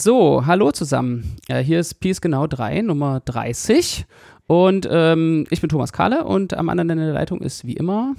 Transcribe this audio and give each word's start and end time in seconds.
So, 0.00 0.46
hallo 0.46 0.72
zusammen. 0.72 1.36
Ja, 1.46 1.58
hier 1.58 1.78
ist 1.78 2.00
Peace 2.00 2.22
Genau 2.22 2.46
3, 2.46 2.80
Nummer 2.80 3.20
30. 3.20 4.06
Und 4.46 4.88
ähm, 4.90 5.46
ich 5.50 5.60
bin 5.60 5.68
Thomas 5.68 5.92
Kahle 5.92 6.24
und 6.24 6.54
am 6.54 6.70
anderen 6.70 6.88
Ende 6.88 7.04
der 7.04 7.12
Leitung 7.12 7.42
ist 7.42 7.66
wie 7.66 7.74
immer 7.74 8.14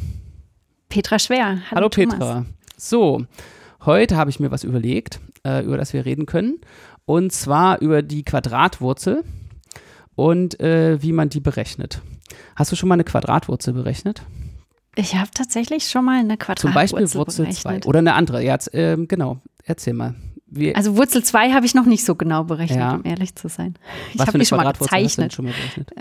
Petra 0.89 1.17
Schwer. 1.17 1.47
Hallo, 1.47 1.61
hallo 1.71 1.89
Petra. 1.89 2.45
So, 2.77 3.25
heute 3.83 4.15
habe 4.15 4.29
ich 4.29 4.39
mir 4.39 4.51
was 4.51 4.63
überlegt, 4.63 5.19
äh, 5.43 5.65
über 5.65 5.75
das 5.75 5.91
wir 5.93 6.05
reden 6.05 6.27
können. 6.27 6.61
Und 7.05 7.31
zwar 7.31 7.81
über 7.81 8.03
die 8.03 8.23
Quadratwurzel 8.25 9.23
und 10.13 10.59
äh, 10.59 11.01
wie 11.01 11.13
man 11.13 11.29
die 11.29 11.39
berechnet. 11.39 12.03
Hast 12.55 12.71
du 12.71 12.75
schon 12.75 12.89
mal 12.89 12.93
eine 12.93 13.05
Quadratwurzel 13.05 13.73
berechnet? 13.73 14.21
Ich 14.95 15.15
habe 15.15 15.31
tatsächlich 15.33 15.87
schon 15.87 16.05
mal 16.05 16.19
eine 16.19 16.37
Quadratwurzel 16.37 16.61
Zum 16.61 16.73
Beispiel 16.75 17.13
Wurzel 17.15 17.49
2 17.49 17.87
oder 17.87 17.99
eine 17.99 18.13
andere. 18.13 18.43
Ja, 18.43 18.59
äh, 18.71 18.97
genau. 19.07 19.39
Erzähl 19.63 19.93
mal. 19.93 20.13
Wie 20.51 20.75
also 20.75 20.97
Wurzel 20.97 21.23
2 21.23 21.53
habe 21.53 21.65
ich 21.65 21.73
noch 21.73 21.85
nicht 21.85 22.05
so 22.05 22.15
genau 22.15 22.43
berechnet, 22.43 22.79
ja. 22.79 22.95
um 22.95 23.05
ehrlich 23.05 23.35
zu 23.35 23.47
sein. 23.47 23.75
Ich 24.13 24.19
habe 24.19 24.37
die 24.37 24.45
schon 24.45 24.57
mal 24.57 24.71
gezeichnet. 24.73 25.33
Schon 25.33 25.45
mal 25.45 25.53
berechnet? 25.53 25.91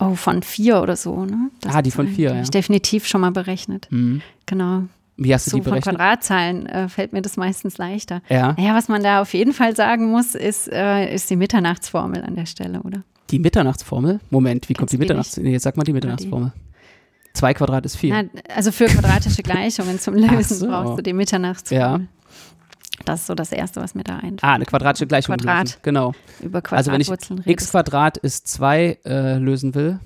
Oh, 0.00 0.14
von 0.16 0.42
4 0.42 0.82
oder 0.82 0.96
so, 0.96 1.24
ne? 1.24 1.50
Das 1.60 1.74
ah, 1.74 1.82
die 1.82 1.92
von 1.92 2.08
4, 2.08 2.34
ja. 2.34 2.42
ich 2.42 2.50
definitiv 2.50 3.06
schon 3.06 3.20
mal 3.20 3.30
berechnet. 3.30 3.86
Mhm. 3.90 4.22
Genau. 4.46 4.84
Wie 5.16 5.32
hast 5.32 5.46
du 5.46 5.50
so 5.50 5.56
die 5.58 5.62
berechnet? 5.62 5.84
Von 5.84 5.94
Quadratzahlen 5.94 6.66
äh, 6.66 6.88
fällt 6.88 7.12
mir 7.12 7.22
das 7.22 7.36
meistens 7.36 7.78
leichter. 7.78 8.22
Ja. 8.28 8.54
Naja, 8.54 8.74
was 8.74 8.88
man 8.88 9.02
da 9.02 9.20
auf 9.20 9.34
jeden 9.34 9.52
Fall 9.52 9.76
sagen 9.76 10.10
muss, 10.10 10.34
ist, 10.34 10.72
äh, 10.72 11.14
ist 11.14 11.30
die 11.30 11.36
Mitternachtsformel 11.36 12.24
an 12.24 12.34
der 12.34 12.46
Stelle, 12.46 12.82
oder? 12.82 13.04
Die 13.30 13.38
Mitternachtsformel? 13.38 14.18
Moment, 14.30 14.68
wie 14.68 14.72
Ganz 14.72 14.78
kommt 14.78 14.92
die 14.92 14.98
Mitternachtsformel? 14.98 15.48
Nee, 15.48 15.54
jetzt 15.54 15.62
sag 15.62 15.76
mal 15.76 15.84
die 15.84 15.92
Mitternachtsformel. 15.92 16.52
2 17.34 17.54
Quadrat 17.54 17.84
ist 17.86 17.96
4. 17.96 18.30
also 18.52 18.72
für 18.72 18.86
quadratische 18.86 19.42
Gleichungen 19.42 20.00
zum 20.00 20.14
Lösen 20.14 20.56
so. 20.56 20.66
brauchst 20.66 20.98
du 20.98 21.02
die 21.02 21.12
Mitternachtsformel. 21.12 22.00
Ja. 22.00 22.00
Das 23.04 23.20
ist 23.20 23.26
so 23.26 23.34
das 23.34 23.52
Erste, 23.52 23.80
was 23.80 23.94
mir 23.94 24.04
da 24.04 24.16
einfällt. 24.16 24.44
Ah, 24.44 24.54
eine 24.54 24.66
quadratische 24.66 25.06
Gleichung 25.06 25.36
Quadrat. 25.36 25.64
lösen. 25.64 25.78
Genau. 25.82 26.12
Über 26.40 26.62
also 26.70 26.92
wenn 26.92 27.00
ich 27.00 27.10
x 27.44 27.70
Quadrat 27.70 28.16
ist 28.18 28.48
2 28.48 28.98
äh, 29.04 29.38
lösen 29.38 29.74
will, 29.74 30.00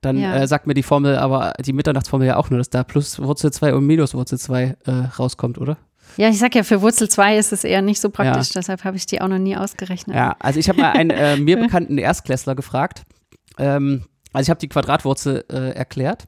dann 0.00 0.18
ja. 0.18 0.36
äh, 0.36 0.46
sagt 0.46 0.66
mir 0.66 0.74
die 0.74 0.82
Formel, 0.82 1.16
aber 1.16 1.54
die 1.60 1.72
Mitternachtsformel 1.72 2.28
ja 2.28 2.36
auch 2.36 2.50
nur, 2.50 2.58
dass 2.58 2.70
da 2.70 2.84
plus 2.84 3.18
Wurzel 3.20 3.52
2 3.52 3.74
und 3.74 3.86
minus 3.86 4.14
Wurzel 4.14 4.38
2 4.38 4.76
äh, 4.86 4.90
rauskommt, 5.18 5.58
oder? 5.58 5.76
Ja, 6.16 6.28
ich 6.28 6.38
sag 6.38 6.54
ja, 6.54 6.62
für 6.62 6.82
Wurzel 6.82 7.08
2 7.08 7.36
ist 7.36 7.52
es 7.52 7.64
eher 7.64 7.82
nicht 7.82 8.00
so 8.00 8.10
praktisch, 8.10 8.48
ja. 8.48 8.60
deshalb 8.60 8.84
habe 8.84 8.96
ich 8.96 9.06
die 9.06 9.20
auch 9.20 9.28
noch 9.28 9.38
nie 9.38 9.56
ausgerechnet. 9.56 10.16
Ja, 10.16 10.36
also 10.38 10.58
ich 10.58 10.68
habe 10.68 10.80
mal 10.80 10.92
einen 10.92 11.10
äh, 11.10 11.36
mir 11.38 11.58
bekannten 11.58 11.98
Erstklässler 11.98 12.54
gefragt. 12.54 13.02
Ähm, 13.58 14.04
also 14.32 14.46
ich 14.46 14.50
habe 14.50 14.60
die 14.60 14.68
Quadratwurzel 14.68 15.44
äh, 15.50 15.70
erklärt 15.70 16.26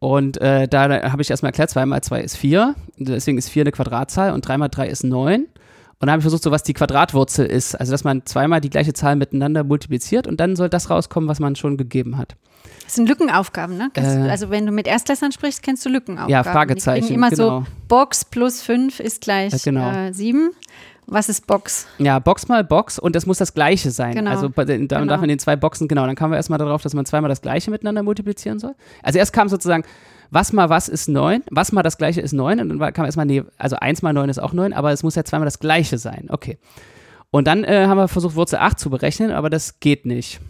und 0.00 0.40
äh, 0.40 0.66
da 0.66 1.10
habe 1.12 1.22
ich 1.22 1.30
erstmal 1.30 1.50
erklärt, 1.50 1.70
2 1.70 1.86
mal 1.86 2.02
2 2.02 2.22
ist 2.22 2.36
4, 2.36 2.74
deswegen 2.96 3.38
ist 3.38 3.50
4 3.50 3.64
eine 3.64 3.72
Quadratzahl 3.72 4.32
und 4.32 4.48
3 4.48 4.58
mal 4.58 4.68
3 4.68 4.88
ist 4.88 5.04
9. 5.04 5.42
Und 6.00 6.06
dann 6.06 6.12
habe 6.12 6.20
ich 6.20 6.24
versucht, 6.24 6.42
so 6.42 6.50
was 6.50 6.62
die 6.62 6.72
Quadratwurzel 6.72 7.44
ist. 7.44 7.74
Also, 7.74 7.92
dass 7.92 8.04
man 8.04 8.24
zweimal 8.24 8.62
die 8.62 8.70
gleiche 8.70 8.94
Zahl 8.94 9.16
miteinander 9.16 9.62
multipliziert 9.64 10.26
und 10.26 10.40
dann 10.40 10.56
soll 10.56 10.70
das 10.70 10.88
rauskommen, 10.88 11.28
was 11.28 11.40
man 11.40 11.56
schon 11.56 11.76
gegeben 11.76 12.16
hat. 12.16 12.36
Das 12.84 12.94
sind 12.94 13.06
Lückenaufgaben, 13.06 13.76
ne? 13.76 13.90
Äh, 13.94 14.30
also, 14.30 14.48
wenn 14.48 14.64
du 14.64 14.72
mit 14.72 14.86
Erstklässlern 14.86 15.30
sprichst, 15.30 15.62
kennst 15.62 15.84
du 15.84 15.90
Lückenaufgaben. 15.90 16.32
Ja, 16.32 16.42
Fragezeichen. 16.42 17.06
Die 17.06 17.14
immer 17.14 17.28
genau. 17.28 17.60
so, 17.60 17.66
Box 17.86 18.24
plus 18.24 18.62
5 18.62 18.98
ist 18.98 19.20
gleich 19.20 19.52
7. 19.52 19.76
Genau. 19.76 19.90
Äh, 19.90 20.14
was 21.10 21.28
ist 21.28 21.46
Box? 21.46 21.86
Ja, 21.98 22.18
Box 22.18 22.48
mal 22.48 22.64
Box 22.64 22.98
und 22.98 23.16
das 23.16 23.26
muss 23.26 23.38
das 23.38 23.52
Gleiche 23.54 23.90
sein. 23.90 24.14
Genau. 24.14 24.30
Also 24.30 24.48
da 24.48 24.64
genau. 24.64 25.04
darf 25.04 25.20
man 25.20 25.28
den 25.28 25.38
zwei 25.38 25.56
Boxen, 25.56 25.88
genau, 25.88 26.06
dann 26.06 26.14
kamen 26.14 26.32
wir 26.32 26.36
erstmal 26.36 26.58
darauf, 26.58 26.82
dass 26.82 26.94
man 26.94 27.04
zweimal 27.04 27.28
das 27.28 27.42
Gleiche 27.42 27.70
miteinander 27.70 28.02
multiplizieren 28.02 28.58
soll. 28.58 28.74
Also 29.02 29.18
erst 29.18 29.32
kam 29.32 29.48
sozusagen, 29.48 29.84
was 30.30 30.52
mal 30.52 30.68
was 30.70 30.88
ist 30.88 31.08
9, 31.08 31.42
was 31.50 31.72
mal 31.72 31.82
das 31.82 31.98
Gleiche 31.98 32.20
ist 32.20 32.32
9 32.32 32.60
und 32.60 32.78
dann 32.78 32.92
kam 32.92 33.04
erstmal, 33.04 33.26
nee, 33.26 33.42
also 33.58 33.76
1 33.76 34.02
mal 34.02 34.12
9 34.12 34.28
ist 34.28 34.38
auch 34.38 34.52
9, 34.52 34.72
aber 34.72 34.92
es 34.92 35.02
muss 35.02 35.16
ja 35.16 35.24
zweimal 35.24 35.46
das 35.46 35.58
Gleiche 35.58 35.98
sein. 35.98 36.26
Okay. 36.28 36.58
Und 37.30 37.46
dann 37.46 37.64
äh, 37.64 37.86
haben 37.86 37.98
wir 37.98 38.08
versucht, 38.08 38.34
Wurzel 38.36 38.58
8 38.58 38.78
zu 38.78 38.90
berechnen, 38.90 39.32
aber 39.32 39.50
das 39.50 39.80
geht 39.80 40.06
nicht. 40.06 40.40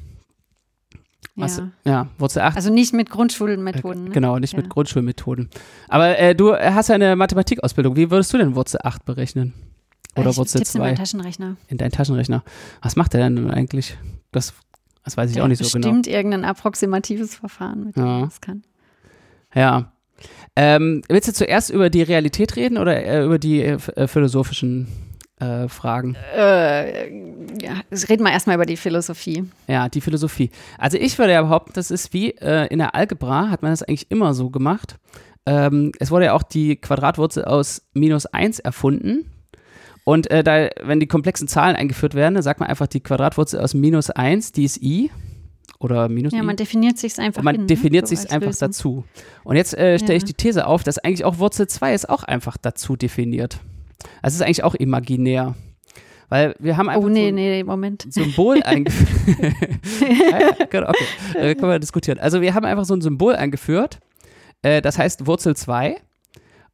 Was, 1.37 1.59
ja. 1.59 1.71
ja, 1.85 2.07
Wurzel 2.19 2.43
8. 2.43 2.57
Also 2.57 2.73
nicht 2.73 2.93
mit 2.93 3.09
Grundschulmethoden. 3.09 4.05
Ne? 4.05 4.11
Genau, 4.11 4.39
nicht 4.39 4.53
ja. 4.53 4.61
mit 4.61 4.69
Grundschulmethoden. 4.69 5.49
Aber 5.89 6.19
äh, 6.19 6.35
du 6.35 6.55
hast 6.55 6.89
ja 6.89 6.95
eine 6.95 7.17
Mathematikausbildung. 7.17 7.97
Wie 7.97 8.11
würdest 8.11 8.33
du 8.33 8.39
denn 8.39 8.55
Wurzel 8.55 8.81
8 8.83 9.05
berechnen? 9.05 9.55
Oder 10.17 10.37
Wurzel 10.37 10.63
2? 10.65 10.79
In 10.79 10.85
meinen 10.85 10.97
Taschenrechner. 10.97 11.57
In 11.69 11.79
deinen 11.79 11.93
Taschenrechner. 11.93 12.43
Was 12.83 12.97
macht 12.97 13.15
der 13.15 13.29
denn 13.29 13.51
eigentlich? 13.51 13.97
Das, 14.33 14.55
das 15.05 15.17
weiß 15.17 15.31
ich 15.31 15.35
der 15.35 15.45
auch 15.45 15.49
nicht 15.49 15.63
so 15.63 15.71
genau. 15.71 15.89
Bestimmt 15.89 16.07
irgendein 16.07 16.45
approximatives 16.45 17.35
Verfahren, 17.35 17.85
mit 17.85 17.97
dem 17.97 18.07
ja. 18.07 18.25
das 18.25 18.41
kann. 18.41 18.63
Ja. 19.55 19.93
Ähm, 20.57 21.03
willst 21.09 21.29
du 21.29 21.33
zuerst 21.33 21.71
über 21.71 21.91
die 21.91 22.03
Realität 22.03 22.57
reden 22.57 22.77
oder 22.77 23.03
äh, 23.03 23.25
über 23.25 23.39
die 23.39 23.63
äh, 23.63 24.07
philosophischen 24.07 24.89
äh, 25.39 25.69
Fragen? 25.69 26.17
Äh, 26.37 27.09
ja, 27.63 27.81
reden 28.09 28.25
wir 28.25 28.33
erstmal 28.33 28.57
über 28.57 28.67
die 28.67 28.77
Philosophie. 28.77 29.45
Ja, 29.67 29.89
die 29.89 30.01
Philosophie. 30.01 30.51
Also 30.77 30.99
ich 30.99 31.19
würde 31.19 31.33
ja 31.33 31.43
behaupten, 31.43 31.73
das 31.75 31.91
ist 31.91 32.13
wie 32.13 32.33
äh, 32.33 32.67
in 32.67 32.79
der 32.79 32.95
Algebra, 32.95 33.49
hat 33.49 33.63
man 33.63 33.73
das 33.73 33.83
eigentlich 33.83 34.11
immer 34.11 34.35
so 34.35 34.51
gemacht. 34.51 34.97
Ähm, 35.47 35.93
es 35.99 36.11
wurde 36.11 36.27
ja 36.27 36.33
auch 36.35 36.43
die 36.43 36.77
Quadratwurzel 36.77 37.45
aus 37.45 37.83
minus 37.95 38.27
1 38.27 38.59
erfunden. 38.59 39.25
Und 40.11 40.29
äh, 40.29 40.43
da, 40.43 40.71
wenn 40.83 40.99
die 40.99 41.07
komplexen 41.07 41.47
Zahlen 41.47 41.77
eingeführt 41.77 42.17
werden, 42.17 42.35
dann 42.35 42.43
sagt 42.43 42.59
man 42.59 42.69
einfach 42.69 42.89
die 42.89 42.99
Quadratwurzel 42.99 43.61
aus 43.61 43.75
minus 43.75 44.11
1, 44.11 44.51
die 44.51 44.65
ist 44.65 44.83
i. 44.83 45.09
Oder 45.79 46.09
minus 46.09 46.33
Ja, 46.33 46.41
i. 46.41 46.43
man 46.43 46.57
definiert 46.57 46.99
sich 46.99 47.17
einfach. 47.21 47.45
man 47.45 47.55
hin, 47.55 47.67
definiert 47.69 48.03
ne? 48.03 48.09
sich 48.09 48.19
so 48.19 48.29
einfach 48.29 48.49
Lösung. 48.49 48.69
dazu. 48.69 49.05
Und 49.45 49.55
jetzt 49.55 49.73
äh, 49.79 50.01
stelle 50.01 50.15
ja. 50.15 50.17
ich 50.17 50.25
die 50.25 50.35
These 50.35 50.67
auf, 50.67 50.83
dass 50.83 50.99
eigentlich 50.99 51.25
auch 51.25 51.39
Wurzel 51.39 51.69
2 51.69 51.95
ist 51.95 52.09
auch 52.09 52.25
einfach 52.25 52.57
dazu 52.57 52.97
definiert. 52.97 53.61
Also 54.21 54.35
es 54.35 54.41
ist 54.41 54.43
eigentlich 54.43 54.65
auch 54.65 54.75
imaginär. 54.75 55.55
Weil 56.29 56.57
wir 56.59 56.77
haben 56.77 56.89
einfach 56.89 57.07
oh, 57.07 57.09
nee, 57.09 57.27
so 57.27 57.29
ein 57.29 57.35
nee, 57.37 57.63
Moment. 57.63 58.13
Symbol 58.13 58.61
eingeführt. 58.65 59.39
ja, 60.29 60.67
genau, 60.71 60.89
okay, 60.89 61.39
äh, 61.39 61.55
können 61.55 61.71
wir 61.71 61.79
diskutieren. 61.79 62.19
Also 62.19 62.41
wir 62.41 62.53
haben 62.55 62.65
einfach 62.65 62.85
so 62.85 62.95
ein 62.95 63.01
Symbol 63.01 63.37
eingeführt, 63.37 64.01
äh, 64.63 64.83
das 64.83 64.99
heißt 64.99 65.29
Wurzel 65.29 65.55
2. 65.55 65.99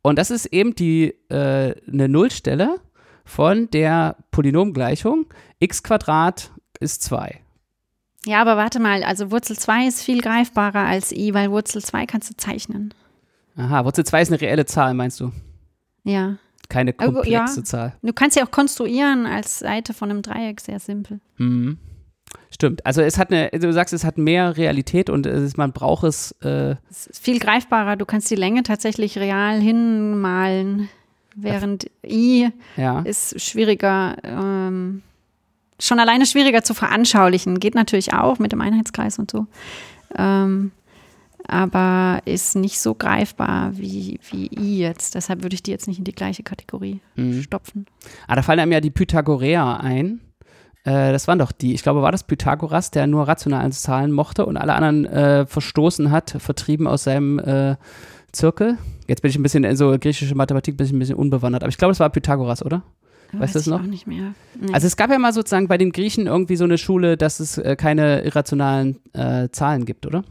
Und 0.00 0.18
das 0.18 0.30
ist 0.30 0.46
eben 0.46 0.74
die, 0.74 1.08
äh, 1.28 1.74
eine 1.86 2.08
Nullstelle 2.08 2.80
von 3.26 3.68
der 3.70 4.16
Polynomgleichung 4.30 5.26
x 5.58 5.82
Quadrat 5.82 6.50
ist 6.80 7.02
2. 7.02 7.40
Ja, 8.24 8.40
aber 8.40 8.56
warte 8.56 8.80
mal, 8.80 9.04
also 9.04 9.30
Wurzel 9.30 9.58
2 9.58 9.86
ist 9.86 10.02
viel 10.02 10.22
greifbarer 10.22 10.86
als 10.86 11.12
i, 11.12 11.34
weil 11.34 11.50
Wurzel 11.50 11.82
2 11.82 12.06
kannst 12.06 12.30
du 12.30 12.36
zeichnen. 12.36 12.94
Aha, 13.56 13.84
Wurzel 13.84 14.04
2 14.04 14.22
ist 14.22 14.28
eine 14.32 14.40
reelle 14.40 14.66
Zahl, 14.66 14.94
meinst 14.94 15.20
du? 15.20 15.32
Ja. 16.02 16.38
Keine 16.68 16.92
komplexe 16.92 17.60
ja. 17.60 17.64
Zahl. 17.64 17.96
Du 18.02 18.12
kannst 18.12 18.36
sie 18.36 18.42
auch 18.42 18.50
konstruieren 18.50 19.26
als 19.26 19.60
Seite 19.60 19.92
von 19.92 20.10
einem 20.10 20.22
Dreieck, 20.22 20.60
sehr 20.60 20.80
simpel. 20.80 21.20
Mhm. 21.36 21.78
Stimmt. 22.50 22.84
Also 22.86 23.02
es 23.02 23.18
hat 23.18 23.30
eine, 23.30 23.50
du 23.50 23.72
sagst, 23.72 23.92
es 23.92 24.04
hat 24.04 24.18
mehr 24.18 24.56
Realität 24.56 25.10
und 25.10 25.26
es, 25.26 25.56
man 25.56 25.72
braucht 25.72 26.04
es. 26.04 26.32
Äh 26.42 26.76
es 26.90 27.06
ist 27.06 27.22
viel 27.22 27.38
greifbarer. 27.38 27.96
Du 27.96 28.06
kannst 28.06 28.30
die 28.30 28.36
Länge 28.36 28.62
tatsächlich 28.62 29.18
real 29.18 29.60
hinmalen, 29.60 30.88
während 31.36 31.90
I 32.04 32.50
ja. 32.76 33.00
ist 33.00 33.40
schwieriger. 33.40 34.16
Ähm, 34.24 35.02
schon 35.78 36.00
alleine 36.00 36.26
schwieriger 36.26 36.62
zu 36.62 36.74
veranschaulichen. 36.74 37.60
Geht 37.60 37.74
natürlich 37.74 38.14
auch 38.14 38.38
mit 38.38 38.52
dem 38.52 38.60
Einheitskreis 38.60 39.18
und 39.18 39.30
so. 39.30 39.46
Ähm, 40.16 40.72
aber 41.46 42.20
ist 42.24 42.56
nicht 42.56 42.80
so 42.80 42.94
greifbar 42.94 43.76
wie, 43.76 44.18
wie 44.30 44.46
I 44.46 44.78
jetzt. 44.78 45.14
Deshalb 45.14 45.42
würde 45.42 45.54
ich 45.54 45.62
die 45.62 45.70
jetzt 45.70 45.86
nicht 45.86 45.98
in 45.98 46.04
die 46.04 46.14
gleiche 46.14 46.42
Kategorie 46.42 47.00
mhm. 47.14 47.42
stopfen. 47.42 47.86
Ah, 48.26 48.34
da 48.34 48.42
fallen 48.42 48.58
einem 48.58 48.72
ja 48.72 48.80
die 48.80 48.90
Pythagoreer 48.90 49.80
ein. 49.80 50.20
Äh, 50.84 51.12
das 51.12 51.28
waren 51.28 51.38
doch 51.38 51.52
die, 51.52 51.74
ich 51.74 51.82
glaube, 51.82 52.02
war 52.02 52.12
das 52.12 52.24
Pythagoras, 52.24 52.90
der 52.90 53.06
nur 53.06 53.28
rationale 53.28 53.70
Zahlen 53.70 54.12
mochte 54.12 54.46
und 54.46 54.56
alle 54.56 54.74
anderen 54.74 55.04
äh, 55.04 55.46
verstoßen 55.46 56.10
hat, 56.10 56.36
vertrieben 56.38 56.86
aus 56.86 57.04
seinem 57.04 57.38
äh, 57.38 57.76
Zirkel. 58.32 58.78
Jetzt 59.08 59.22
bin 59.22 59.30
ich 59.30 59.38
ein 59.38 59.42
bisschen, 59.42 59.64
in 59.64 59.76
so 59.76 59.96
griechische 59.98 60.34
Mathematik 60.34 60.76
bin 60.76 60.86
ich 60.86 60.92
ein 60.92 60.98
bisschen 60.98 61.16
unbewandert, 61.16 61.62
aber 61.62 61.70
ich 61.70 61.78
glaube, 61.78 61.92
es 61.92 62.00
war 62.00 62.10
Pythagoras, 62.10 62.64
oder? 62.64 62.82
Weißt 63.32 63.54
du 63.54 63.58
das 63.58 63.66
noch? 63.66 63.80
Auch 63.80 63.86
nicht 63.86 64.06
mehr. 64.06 64.34
Nee. 64.54 64.72
Also 64.72 64.86
es 64.86 64.96
gab 64.96 65.10
ja 65.10 65.18
mal 65.18 65.32
sozusagen 65.32 65.68
bei 65.68 65.78
den 65.78 65.92
Griechen 65.92 66.26
irgendwie 66.26 66.56
so 66.56 66.64
eine 66.64 66.78
Schule, 66.78 67.16
dass 67.16 67.40
es 67.40 67.58
äh, 67.58 67.76
keine 67.76 68.22
irrationalen 68.22 69.00
äh, 69.12 69.48
Zahlen 69.50 69.84
gibt, 69.84 70.06
oder? 70.06 70.24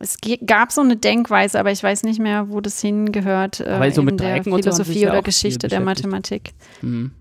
Es 0.00 0.16
gab 0.46 0.72
so 0.72 0.80
eine 0.80 0.96
Denkweise, 0.96 1.60
aber 1.60 1.70
ich 1.70 1.82
weiß 1.82 2.02
nicht 2.04 2.20
mehr, 2.20 2.48
wo 2.48 2.60
das 2.60 2.80
hingehört. 2.80 3.60
Äh, 3.60 3.68
aber 3.68 3.90
so 3.90 4.02
mit 4.02 4.20
der 4.20 4.42
Philosophie 4.42 5.00
so 5.00 5.10
oder 5.10 5.22
Geschichte 5.22 5.68
der 5.68 5.80
Mathematik. 5.80 6.54
Mhm. 6.80 7.12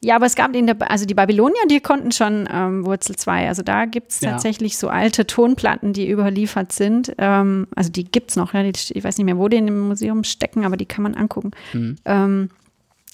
Ja, 0.00 0.16
aber 0.16 0.26
es 0.26 0.36
gab 0.36 0.54
in 0.54 0.66
der, 0.66 0.76
also 0.90 1.06
die 1.06 1.14
Babylonier, 1.14 1.66
die 1.70 1.80
konnten 1.80 2.12
schon 2.12 2.48
ähm, 2.52 2.86
Wurzel 2.86 3.16
2. 3.16 3.48
Also 3.48 3.62
da 3.62 3.84
gibt 3.84 4.12
es 4.12 4.20
ja. 4.20 4.30
tatsächlich 4.30 4.78
so 4.78 4.88
alte 4.88 5.26
Tonplatten, 5.26 5.92
die 5.92 6.08
überliefert 6.08 6.72
sind. 6.72 7.12
Ähm, 7.18 7.66
also 7.74 7.90
die 7.90 8.04
gibt 8.04 8.30
es 8.30 8.36
noch, 8.36 8.54
ja, 8.54 8.62
die, 8.62 8.72
ich 8.92 9.02
weiß 9.02 9.18
nicht 9.18 9.24
mehr, 9.24 9.38
wo 9.38 9.48
die 9.48 9.56
in 9.56 9.66
dem 9.66 9.80
Museum 9.88 10.24
stecken, 10.24 10.64
aber 10.64 10.76
die 10.76 10.86
kann 10.86 11.02
man 11.02 11.14
angucken. 11.14 11.50
Mhm. 11.72 11.96
Ähm, 12.04 12.50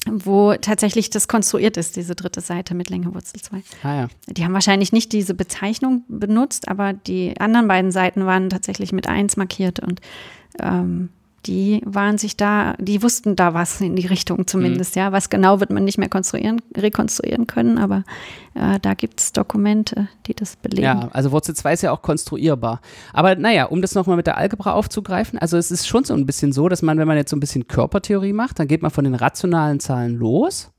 wo 0.07 0.55
tatsächlich 0.55 1.09
das 1.09 1.29
konstruiert 1.29 1.79
ist, 1.79 1.97
diese 1.97 2.15
dritte 2.15 2.43
Seite 2.43 2.75
mit 2.75 2.91
Länge 2.91 3.15
Wurzel 3.15 3.41
2. 3.41 3.63
Ah, 3.83 3.95
ja. 3.95 4.09
Die 4.27 4.45
haben 4.45 4.53
wahrscheinlich 4.53 4.93
nicht 4.93 5.13
diese 5.13 5.33
Bezeichnung 5.33 6.05
benutzt, 6.09 6.69
aber 6.69 6.93
die 6.93 7.41
anderen 7.41 7.69
beiden 7.69 7.91
Seiten 7.91 8.27
waren 8.27 8.51
tatsächlich 8.51 8.93
mit 8.93 9.09
1 9.09 9.39
markiert 9.39 9.81
und 9.81 10.01
ähm, 10.61 11.09
die 11.47 11.83
waren 11.85 12.19
sich 12.19 12.37
da, 12.37 12.75
die 12.79 13.03
wussten 13.03 13.37
da 13.37 13.55
was 13.55 13.81
in 13.81 13.97
die 13.97 14.07
Richtung 14.07 14.47
zumindest, 14.47 14.97
mhm. 14.97 15.01
ja. 15.01 15.13
Was 15.13 15.31
genau 15.31 15.61
wird 15.61 15.71
man 15.71 15.85
nicht 15.85 15.99
mehr 15.99 16.09
konstruieren, 16.09 16.61
rekonstruieren 16.77 17.47
können, 17.47 17.79
aber 17.79 18.05
äh, 18.55 18.79
da 18.81 18.95
gibt 18.95 19.21
es 19.21 19.33
Dokumente, 19.33 20.09
die 20.27 20.35
das 20.35 20.57
belegen. 20.57 20.83
Ja, 20.83 21.09
also 21.13 21.33
Wurzel 21.33 21.55
2 21.55 21.73
ist 21.73 21.83
ja 21.83 21.93
auch 21.93 22.03
konstruierbar. 22.03 22.81
Aber 23.13 23.37
naja, 23.37 23.67
um 23.67 23.83
das 23.83 23.95
nochmal 23.95 24.17
mit 24.17 24.27
der 24.27 24.39
Algebra 24.39 24.73
aufzugreifen, 24.73 25.39
also 25.39 25.57
es 25.57 25.71
ist 25.71 25.87
schon 25.87 26.05
so 26.05 26.15
ein 26.15 26.27
bisschen 26.27 26.53
so, 26.53 26.69
dass 26.69 26.83
man, 26.83 26.99
wenn 26.99 27.09
man 27.09 27.17
jetzt 27.17 27.31
so 27.31 27.37
ein 27.37 27.41
bisschen 27.41 27.69
Körpertheorie 27.69 28.33
macht, 28.33 28.59
dann 28.59 28.69
geht 28.69 28.83
man 28.83 28.91
von 28.91 29.05
den 29.05 29.15
rationalen 29.15 29.81
Zahlen 29.81 30.17
los 30.17 30.73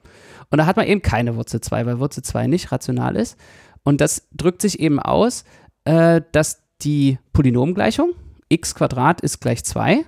und 0.49 0.57
da 0.57 0.65
hat 0.65 0.77
man 0.77 0.87
eben 0.87 1.01
keine 1.01 1.35
Wurzel 1.35 1.61
2, 1.61 1.85
weil 1.85 1.99
Wurzel 1.99 2.23
2 2.23 2.47
nicht 2.47 2.71
rational 2.71 3.15
ist. 3.15 3.37
Und 3.83 4.01
das 4.01 4.27
drückt 4.31 4.61
sich 4.61 4.79
eben 4.79 4.99
aus, 4.99 5.43
äh, 5.85 6.21
dass 6.31 6.61
die 6.81 7.19
Polynomgleichung 7.33 8.13
x 8.49 8.75
Quadrat 8.75 9.21
ist 9.21 9.39
gleich 9.39 9.63
2 9.63 10.05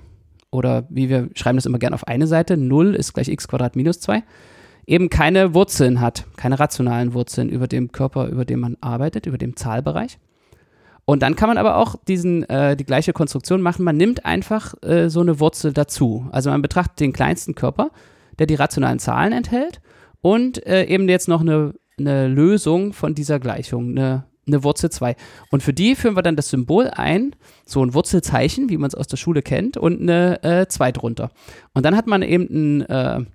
oder 0.51 0.85
wie 0.89 1.09
wir 1.09 1.29
schreiben 1.35 1.57
das 1.57 1.65
immer 1.65 1.79
gerne 1.79 1.95
auf 1.95 2.07
eine 2.07 2.27
Seite, 2.27 2.57
0 2.57 2.95
ist 2.95 3.13
gleich 3.13 3.27
x 3.27 3.47
Quadrat 3.47 3.75
minus 3.75 3.99
2, 3.99 4.23
eben 4.85 5.09
keine 5.09 5.53
Wurzeln 5.53 6.01
hat, 6.01 6.25
keine 6.37 6.59
rationalen 6.59 7.13
Wurzeln 7.13 7.49
über 7.49 7.67
dem 7.67 7.91
Körper, 7.91 8.27
über 8.27 8.45
dem 8.45 8.61
man 8.61 8.77
arbeitet, 8.81 9.25
über 9.25 9.37
dem 9.37 9.55
Zahlbereich. 9.55 10.17
Und 11.09 11.21
dann 11.21 11.37
kann 11.37 11.47
man 11.47 11.57
aber 11.57 11.77
auch 11.77 11.95
diesen, 12.05 12.43
äh, 12.49 12.75
die 12.75 12.83
gleiche 12.83 13.13
Konstruktion 13.13 13.61
machen. 13.61 13.85
Man 13.85 13.95
nimmt 13.95 14.25
einfach 14.25 14.73
äh, 14.83 15.09
so 15.09 15.21
eine 15.21 15.39
Wurzel 15.39 15.71
dazu. 15.71 16.27
Also 16.31 16.49
man 16.49 16.61
betrachtet 16.61 16.99
den 16.99 17.13
kleinsten 17.13 17.55
Körper, 17.55 17.91
der 18.39 18.45
die 18.45 18.55
rationalen 18.55 18.99
Zahlen 18.99 19.31
enthält 19.31 19.79
und 20.21 20.65
äh, 20.67 20.83
eben 20.83 21.07
jetzt 21.07 21.29
noch 21.29 21.39
eine, 21.39 21.73
eine 21.97 22.27
Lösung 22.27 22.91
von 22.91 23.15
dieser 23.15 23.39
Gleichung, 23.39 23.91
eine 23.91 24.25
eine 24.47 24.63
Wurzel 24.63 24.89
2. 24.89 25.15
Und 25.51 25.63
für 25.63 25.73
die 25.73 25.95
führen 25.95 26.15
wir 26.15 26.23
dann 26.23 26.35
das 26.35 26.49
Symbol 26.49 26.89
ein, 26.89 27.35
so 27.65 27.83
ein 27.83 27.93
Wurzelzeichen, 27.93 28.69
wie 28.69 28.77
man 28.77 28.87
es 28.87 28.95
aus 28.95 29.07
der 29.07 29.17
Schule 29.17 29.41
kennt, 29.41 29.77
und 29.77 30.01
eine 30.01 30.43
äh, 30.43 30.67
2 30.67 30.91
drunter. 30.91 31.31
Und 31.73 31.85
dann 31.85 31.95
hat 31.95 32.07
man 32.07 32.21
eben 32.21 32.47
einen 32.47 32.81
äh, 32.81 33.25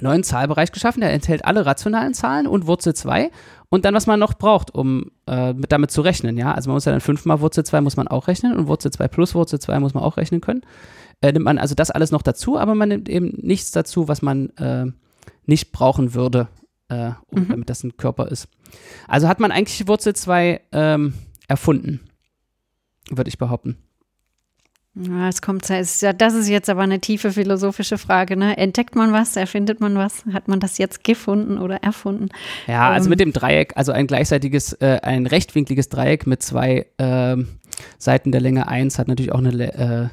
neuen 0.00 0.24
Zahlbereich 0.24 0.72
geschaffen, 0.72 1.00
der 1.00 1.12
enthält 1.12 1.44
alle 1.44 1.66
rationalen 1.66 2.14
Zahlen 2.14 2.46
und 2.46 2.66
Wurzel 2.66 2.94
2 2.94 3.30
und 3.68 3.84
dann, 3.84 3.94
was 3.94 4.06
man 4.06 4.20
noch 4.20 4.34
braucht, 4.34 4.74
um 4.74 5.10
äh, 5.26 5.52
mit, 5.52 5.72
damit 5.72 5.90
zu 5.90 6.00
rechnen. 6.00 6.36
Ja? 6.36 6.52
Also 6.52 6.70
man 6.70 6.76
muss 6.76 6.84
ja 6.84 6.92
dann 6.92 7.00
5 7.00 7.24
mal 7.24 7.40
Wurzel 7.40 7.64
2 7.64 7.80
muss 7.80 7.96
man 7.96 8.08
auch 8.08 8.28
rechnen 8.28 8.56
und 8.56 8.66
Wurzel 8.66 8.90
2 8.90 9.08
plus 9.08 9.34
Wurzel 9.34 9.58
2 9.58 9.80
muss 9.80 9.94
man 9.94 10.02
auch 10.02 10.16
rechnen 10.16 10.40
können. 10.40 10.62
Äh, 11.20 11.32
nimmt 11.32 11.44
man 11.44 11.58
also 11.58 11.74
das 11.74 11.90
alles 11.90 12.10
noch 12.10 12.22
dazu, 12.22 12.58
aber 12.58 12.74
man 12.74 12.88
nimmt 12.88 13.08
eben 13.08 13.32
nichts 13.40 13.70
dazu, 13.72 14.08
was 14.08 14.22
man 14.22 14.50
äh, 14.56 14.86
nicht 15.46 15.72
brauchen 15.72 16.14
würde, 16.14 16.48
äh, 16.88 17.12
um, 17.28 17.40
mhm. 17.40 17.48
damit 17.48 17.70
das 17.70 17.84
ein 17.84 17.96
Körper 17.96 18.28
ist. 18.28 18.48
Also 19.08 19.28
hat 19.28 19.40
man 19.40 19.52
eigentlich 19.52 19.86
Wurzel 19.86 20.14
2 20.14 20.60
ähm, 20.72 21.14
erfunden, 21.48 22.00
würde 23.10 23.28
ich 23.28 23.38
behaupten. 23.38 23.78
Ja, 24.96 25.28
es 25.28 25.42
kommt, 25.42 25.68
das 25.68 26.02
ist 26.02 26.48
jetzt 26.48 26.70
aber 26.70 26.82
eine 26.82 27.00
tiefe 27.00 27.32
philosophische 27.32 27.98
Frage. 27.98 28.36
Ne? 28.36 28.56
Entdeckt 28.56 28.94
man 28.94 29.12
was, 29.12 29.34
erfindet 29.34 29.80
man 29.80 29.96
was? 29.96 30.24
Hat 30.32 30.46
man 30.46 30.60
das 30.60 30.78
jetzt 30.78 31.02
gefunden 31.02 31.58
oder 31.58 31.82
erfunden? 31.82 32.28
Ja, 32.68 32.90
also 32.90 33.06
ähm, 33.06 33.10
mit 33.10 33.20
dem 33.20 33.32
Dreieck, 33.32 33.72
also 33.76 33.90
ein 33.90 34.06
gleichseitiges, 34.06 34.72
äh, 34.74 35.00
ein 35.02 35.26
rechtwinkliges 35.26 35.88
Dreieck 35.88 36.28
mit 36.28 36.44
zwei 36.44 36.86
äh, 36.98 37.36
Seiten 37.98 38.30
der 38.30 38.40
Länge 38.40 38.68
1 38.68 39.00
hat 39.00 39.08
natürlich 39.08 39.32
auch 39.32 39.38
eine 39.38 39.74
äh, 39.74 40.08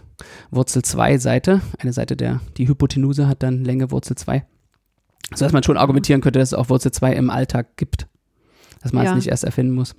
Wurzel 0.49 0.81
2 0.81 1.19
Seite. 1.19 1.61
Eine 1.77 1.93
Seite 1.93 2.15
der, 2.17 2.41
die 2.57 2.67
Hypotenuse 2.67 3.27
hat 3.27 3.43
dann 3.43 3.63
Länge 3.63 3.91
Wurzel 3.91 4.17
2. 4.17 4.43
Sodass 5.33 5.53
man 5.53 5.63
schon 5.63 5.77
argumentieren 5.77 6.21
könnte, 6.21 6.39
dass 6.39 6.49
es 6.49 6.53
auch 6.53 6.69
Wurzel 6.69 6.91
2 6.91 7.13
im 7.13 7.29
Alltag 7.29 7.77
gibt. 7.77 8.07
Dass 8.81 8.93
man 8.93 9.05
ja. 9.05 9.11
es 9.11 9.15
nicht 9.15 9.27
erst 9.27 9.43
erfinden 9.43 9.73
muss. 9.73 9.95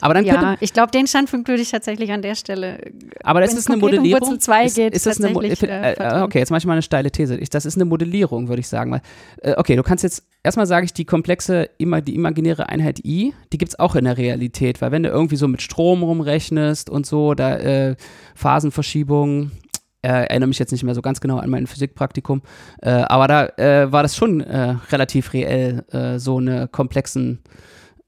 Aber 0.00 0.14
dann 0.14 0.24
ja, 0.24 0.34
könnte, 0.34 0.56
ich 0.60 0.72
glaube, 0.72 0.90
den 0.90 1.06
Standpunkt 1.06 1.48
würde 1.48 1.62
ich 1.62 1.70
tatsächlich 1.70 2.12
an 2.12 2.22
der 2.22 2.34
Stelle. 2.34 2.78
Aber 3.22 3.40
das 3.40 3.54
ist 3.54 3.68
eine 3.68 3.78
Modellierung. 3.78 4.22
Um 4.22 4.28
Wurzel 4.28 4.40
2 4.40 4.64
ist, 4.64 4.74
geht, 4.76 4.94
ist 4.94 5.06
das 5.06 5.22
eine 5.22 5.32
äh, 5.42 5.92
äh, 5.92 6.22
Okay, 6.22 6.38
jetzt 6.38 6.50
mache 6.50 6.58
ich 6.58 6.66
mal 6.66 6.74
eine 6.74 6.82
steile 6.82 7.10
These. 7.10 7.36
Ich, 7.36 7.50
das 7.50 7.64
ist 7.64 7.76
eine 7.76 7.84
Modellierung, 7.84 8.48
würde 8.48 8.60
ich 8.60 8.68
sagen. 8.68 8.92
Weil, 8.92 9.00
äh, 9.42 9.54
okay, 9.56 9.76
du 9.76 9.82
kannst 9.82 10.04
jetzt 10.04 10.24
erstmal 10.42 10.66
sage 10.66 10.84
ich, 10.84 10.92
die 10.92 11.04
komplexe, 11.04 11.68
immer 11.78 12.00
die 12.00 12.14
imaginäre 12.14 12.68
Einheit 12.68 13.00
I, 13.04 13.34
die 13.52 13.58
gibt 13.58 13.72
es 13.72 13.78
auch 13.78 13.96
in 13.96 14.04
der 14.04 14.16
Realität, 14.16 14.80
weil 14.80 14.92
wenn 14.92 15.02
du 15.02 15.08
irgendwie 15.08 15.36
so 15.36 15.48
mit 15.48 15.62
Strom 15.62 16.02
rumrechnest 16.02 16.90
und 16.90 17.06
so, 17.06 17.34
da 17.34 17.56
äh, 17.56 17.96
Phasenverschiebungen, 18.34 19.50
äh, 19.50 19.63
erinnere 20.06 20.48
mich 20.48 20.58
jetzt 20.58 20.72
nicht 20.72 20.84
mehr 20.84 20.94
so 20.94 21.02
ganz 21.02 21.20
genau 21.20 21.38
an 21.38 21.50
mein 21.50 21.66
Physikpraktikum, 21.66 22.42
äh, 22.82 22.90
aber 22.90 23.28
da 23.28 23.46
äh, 23.56 23.90
war 23.92 24.02
das 24.02 24.16
schon 24.16 24.40
äh, 24.40 24.76
relativ 24.90 25.32
reell, 25.32 25.84
äh, 25.90 26.18
so 26.18 26.38
eine 26.38 26.68
komplexen 26.68 27.40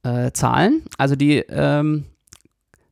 äh, 0.03 0.31
Zahlen. 0.33 0.83
Also 0.99 1.17
die 1.17 1.39
ähm, 1.49 2.05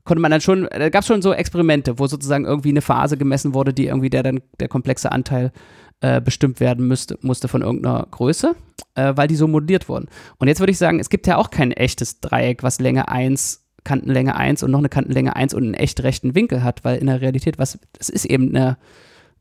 konnte 0.05 0.21
man 0.21 0.31
dann 0.31 0.41
schon, 0.41 0.69
da 0.71 0.89
gab 0.89 1.03
es 1.03 1.07
schon 1.07 1.23
so 1.23 1.33
Experimente, 1.33 1.99
wo 1.99 2.07
sozusagen 2.07 2.45
irgendwie 2.45 2.71
eine 2.71 2.83
Phase 2.83 3.17
gemessen 3.17 3.55
wurde, 3.55 3.73
die 3.73 3.87
irgendwie 3.87 4.11
der 4.11 4.23
dann 4.23 4.41
der 4.61 4.69
komplexe 4.69 5.11
Anteil 5.13 5.53
bestimmt 6.23 6.61
werden 6.61 6.87
müsste, 6.87 7.17
musste 7.23 7.49
von 7.49 7.63
irgendeiner 7.63 8.07
Größe, 8.11 8.55
weil 8.95 9.27
die 9.27 9.37
so 9.37 9.49
modelliert 9.49 9.89
wurden. 9.89 10.09
Und 10.37 10.49
jetzt 10.49 10.61
würde 10.61 10.73
ich 10.73 10.77
sagen, 10.77 11.01
es 11.01 11.09
gibt 11.09 11.27
ja 11.27 11.39
auch 11.39 11.49
kein 11.49 11.73
echtes 11.73 12.21
Dreieck, 12.21 12.63
was 12.63 12.79
Länge 12.79 13.09
1 13.09 13.64
Kantenlänge 13.85 14.35
1 14.37 14.63
und 14.63 14.71
noch 14.71 14.79
eine 14.79 14.89
Kantenlänge 14.89 15.37
1 15.37 15.55
und 15.55 15.63
einen 15.63 15.75
echt 15.75 16.03
rechten 16.03 16.35
Winkel 16.35 16.63
hat, 16.63 16.85
weil 16.85 16.99
in 16.99 17.07
der 17.07 17.21
Realität, 17.21 17.59
was, 17.59 17.79
das 17.93 18.09
ist 18.09 18.25
eben 18.25 18.49
eine, 18.49 18.79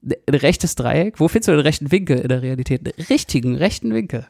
ein 0.03 0.35
rechtes 0.35 0.75
Dreieck. 0.75 1.19
Wo 1.19 1.27
findest 1.27 1.47
du 1.47 1.53
den 1.53 1.61
rechten 1.61 1.91
Winkel 1.91 2.19
in 2.19 2.29
der 2.29 2.41
Realität? 2.41 2.81
Einen 2.81 3.07
richtigen 3.07 3.55
rechten 3.55 3.93
Winkel. 3.93 4.27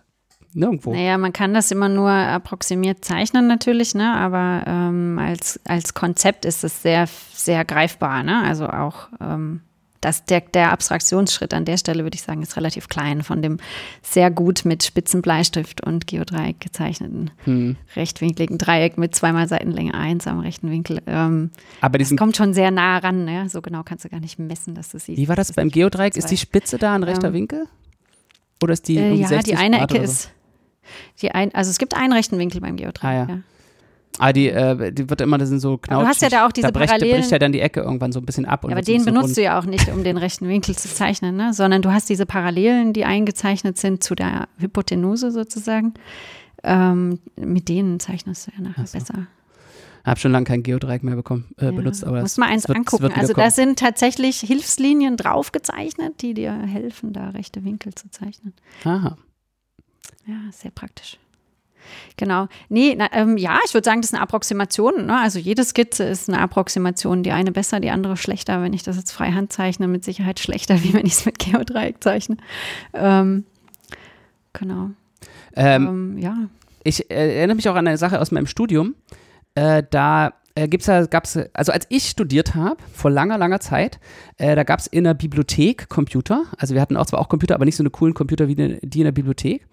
Nirgendwo. 0.56 0.94
Naja, 0.94 1.18
man 1.18 1.34
kann 1.34 1.54
das 1.54 1.72
immer 1.72 1.90
nur 1.90 2.12
approximiert 2.12 3.04
zeichnen 3.04 3.48
natürlich, 3.48 3.96
ne? 3.96 4.14
aber 4.16 4.64
ähm, 4.68 5.18
als, 5.20 5.60
als 5.66 5.96
Konzept 5.96 6.46
ist 6.46 6.64
es 6.64 6.84
sehr, 6.84 7.08
sehr 7.34 7.66
greifbar. 7.66 8.22
Ne? 8.22 8.44
Also 8.44 8.68
auch 8.68 9.08
ähm, 9.20 9.62
das, 10.04 10.26
der, 10.26 10.42
der 10.42 10.72
Abstraktionsschritt 10.72 11.54
an 11.54 11.66
der 11.66 11.78
Stelle, 11.78 12.04
würde 12.04 12.16
ich 12.16 12.24
sagen, 12.24 12.42
ist 12.42 12.58
relativ 12.58 12.90
klein 12.90 13.24
von 13.24 13.42
dem 13.42 13.58
sehr 14.02 14.32
gut 14.32 14.66
mit 14.66 14.84
spitzen 14.84 15.22
Bleistift 15.22 15.82
und 15.82 16.08
Geodreieck 16.08 16.60
gezeichneten 16.60 17.32
hm. 17.46 17.78
rechtwinkligen 17.96 18.58
Dreieck 18.58 18.98
mit 18.98 19.16
zweimal 19.16 19.48
Seitenlänge 19.48 19.94
1 19.94 20.28
am 20.28 20.40
rechten 20.40 20.70
Winkel. 20.70 21.02
Ähm, 21.08 21.52
Aber 21.82 21.98
das 21.98 22.16
kommt 22.16 22.36
schon 22.36 22.54
sehr 22.54 22.72
nah 22.72 22.98
ran. 22.98 23.26
Ne? 23.26 23.48
So 23.50 23.62
genau 23.62 23.84
kannst 23.84 24.06
du 24.06 24.10
gar 24.10 24.20
nicht 24.20 24.40
messen, 24.40 24.76
dass 24.76 24.90
du 24.90 25.00
siehst. 25.00 25.18
Wie 25.18 25.28
war 25.30 25.36
das 25.36 25.54
beim 25.54 25.70
Geodreieck? 25.70 26.16
Ist 26.18 26.32
die 26.32 26.38
Spitze 26.38 26.78
da 26.78 26.96
ein 26.96 27.04
rechter 27.04 27.28
ähm, 27.28 27.34
Winkel? 27.34 27.68
Oder 28.62 28.74
ist 28.74 28.88
die 28.88 28.98
äh, 28.98 29.14
Ja, 29.14 29.42
die 29.42 29.56
eine 29.56 29.82
Ecke 29.82 29.98
so? 29.98 30.04
ist 30.04 30.32
die 31.22 31.32
ein, 31.32 31.54
also 31.56 31.72
es 31.72 31.78
gibt 31.78 31.96
einen 31.96 32.14
rechten 32.14 32.38
Winkel 32.38 32.60
beim 32.60 32.76
Geodreieck. 32.76 33.04
Ah, 33.04 33.14
ja. 33.14 33.28
ja. 33.28 33.42
Ah, 34.20 34.32
die, 34.32 34.50
äh, 34.50 34.92
die 34.92 35.10
wird 35.10 35.22
immer, 35.22 35.38
das 35.38 35.50
sind 35.50 35.60
so 35.60 35.78
Knautschig. 35.78 36.04
Du 36.04 36.08
hast 36.08 36.22
ja 36.22 36.30
da 36.30 36.46
auch 36.46 36.52
diese 36.52 36.68
da 36.68 36.72
bricht, 36.72 36.92
Parallelen. 36.92 37.18
bricht 37.18 37.32
ja 37.32 37.40
dann 37.40 37.52
die 37.52 37.62
Ecke 37.62 37.82
irgendwann 37.82 38.12
so 38.12 38.20
ein 38.20 38.26
bisschen 38.26 38.46
ab. 38.46 38.64
Ja, 38.64 38.72
aber 38.72 38.82
den 38.82 39.04
benutzt 39.04 39.26
rund. 39.30 39.38
du 39.38 39.42
ja 39.42 39.60
auch 39.60 39.66
nicht, 39.66 39.90
um 39.90 40.04
den 40.04 40.18
rechten 40.18 40.48
Winkel 40.48 40.76
zu 40.76 40.88
zeichnen, 40.88 41.36
ne? 41.36 41.54
sondern 41.54 41.82
du 41.82 41.92
hast 41.92 42.10
diese 42.10 42.26
Parallelen, 42.26 42.94
die 42.94 43.06
eingezeichnet 43.06 43.78
sind 43.78 44.04
zu 44.04 44.14
der 44.16 44.48
Hypotenuse 44.60 45.32
sozusagen. 45.32 45.94
Ähm, 46.64 47.20
mit 47.36 47.68
denen 47.68 48.00
zeichnest 48.00 48.48
du 48.48 48.52
ja 48.56 48.62
nachher 48.62 48.86
so. 48.86 48.98
besser. 48.98 49.28
Ich 50.04 50.08
habe 50.08 50.20
schon 50.20 50.32
lange 50.32 50.46
kein 50.46 50.64
Geodreieck 50.64 51.02
mehr 51.04 51.16
bekommen, 51.16 51.46
äh, 51.58 51.66
ja, 51.66 51.72
benutzt. 51.72 52.06
Aber 52.06 52.22
muss 52.22 52.38
mal 52.38 52.48
eins 52.48 52.68
wird, 52.68 52.78
angucken. 52.78 53.12
Also 53.16 53.34
da 53.34 53.50
sind 53.50 53.80
tatsächlich 53.80 54.40
Hilfslinien 54.42 55.18
draufgezeichnet, 55.18 56.22
die 56.22 56.34
dir 56.34 56.54
helfen, 56.54 57.14
da 57.14 57.30
rechte 57.30 57.64
Winkel 57.64 57.96
zu 57.96 58.10
zeichnen. 58.12 58.54
Aha. 58.84 59.18
Ja, 60.26 60.36
sehr 60.52 60.72
praktisch. 60.72 61.18
Genau. 62.18 62.48
Nee, 62.70 62.96
na, 62.98 63.10
ähm, 63.12 63.38
ja, 63.38 63.60
ich 63.66 63.74
würde 63.74 63.86
sagen, 63.86 64.02
das 64.02 64.12
ist 64.12 64.14
eine 64.14 64.24
Approximation. 64.24 65.06
Ne? 65.06 65.20
Also 65.20 65.40
jede 65.40 65.64
Skizze 65.64 66.04
ist 66.04 66.30
eine 66.30 66.40
Approximation. 66.40 67.24
Die 67.24 67.32
eine 67.32 67.52
besser, 67.52 67.80
die 67.80 67.90
andere 67.90 68.18
schlechter. 68.18 68.62
Wenn 68.62 68.74
ich 68.74 68.84
das 68.84 68.98
jetzt 68.98 69.12
freihand 69.12 69.52
zeichne, 69.52 69.88
mit 69.88 70.04
Sicherheit 70.04 70.40
schlechter, 70.40 70.84
wie 70.84 70.94
wenn 70.94 71.06
ich 71.06 71.14
es 71.14 71.26
mit 71.26 71.40
Geodreieck 71.40 72.04
zeichne. 72.04 72.38
Ähm, 72.94 73.46
genau. 74.54 74.92
Ähm, 75.56 75.88
ähm, 75.88 76.18
ja. 76.18 76.38
Ich 76.84 77.10
äh, 77.10 77.38
erinnere 77.38 77.56
mich 77.56 77.70
auch 77.70 77.76
an 77.76 77.88
eine 77.88 77.98
Sache 77.98 78.20
aus 78.20 78.32
meinem 78.32 78.48
Studium. 78.48 78.96
Äh, 79.56 79.84
da 79.90 80.34
äh, 80.56 80.68
gibt's 80.68 80.88
ja, 80.88 81.06
gab's, 81.06 81.38
also 81.54 81.72
als 81.72 81.86
ich 81.90 82.10
studiert 82.10 82.56
habe, 82.56 82.78
vor 82.94 83.10
langer, 83.10 83.38
langer 83.38 83.60
Zeit, 83.60 84.00
äh, 84.38 84.56
da 84.56 84.64
gab 84.64 84.80
es 84.80 84.88
in 84.88 85.04
der 85.04 85.14
Bibliothek 85.14 85.90
Computer. 85.90 86.46
Also 86.58 86.74
wir 86.76 86.82
hatten 86.82 86.98
auch 86.98 87.06
zwar 87.06 87.20
auch 87.20 87.30
Computer, 87.30 87.56
aber 87.56 87.66
nicht 87.66 87.76
so 87.76 87.84
eine 87.84 87.90
coolen 87.90 88.14
Computer 88.14 88.48
wie 88.48 88.56
die, 88.56 88.80
die 88.82 89.00
in 89.00 89.06
der 89.06 89.12
Bibliothek. 89.12 89.66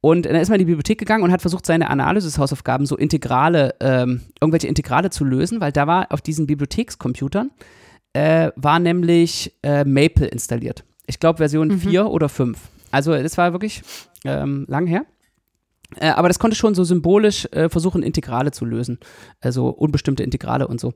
Und 0.00 0.26
dann 0.26 0.36
ist 0.36 0.48
man 0.48 0.60
in 0.60 0.66
die 0.66 0.72
Bibliothek 0.72 0.98
gegangen 0.98 1.24
und 1.24 1.32
hat 1.32 1.40
versucht, 1.40 1.66
seine 1.66 1.90
Analysis-Hausaufgaben 1.90 2.86
so 2.86 2.96
Integrale, 2.96 3.74
ähm, 3.80 4.20
irgendwelche 4.40 4.68
Integrale 4.68 5.10
zu 5.10 5.24
lösen, 5.24 5.60
weil 5.60 5.72
da 5.72 5.86
war 5.86 6.12
auf 6.12 6.20
diesen 6.20 6.46
Bibliothekscomputern, 6.46 7.50
äh, 8.12 8.50
war 8.54 8.78
nämlich 8.78 9.52
äh, 9.62 9.84
Maple 9.84 10.26
installiert. 10.26 10.84
Ich 11.06 11.18
glaube 11.18 11.38
Version 11.38 11.68
mhm. 11.68 11.80
4 11.80 12.06
oder 12.06 12.28
5. 12.28 12.58
Also 12.90 13.12
das 13.12 13.36
war 13.38 13.52
wirklich 13.52 13.82
ähm, 14.24 14.66
lang 14.68 14.86
her. 14.86 15.04
Äh, 15.96 16.10
aber 16.10 16.28
das 16.28 16.38
konnte 16.38 16.56
schon 16.56 16.74
so 16.74 16.84
symbolisch 16.84 17.46
äh, 17.52 17.68
versuchen, 17.68 18.02
Integrale 18.02 18.52
zu 18.52 18.64
lösen. 18.64 18.98
Also 19.40 19.68
unbestimmte 19.68 20.22
Integrale 20.22 20.68
und 20.68 20.80
so. 20.80 20.94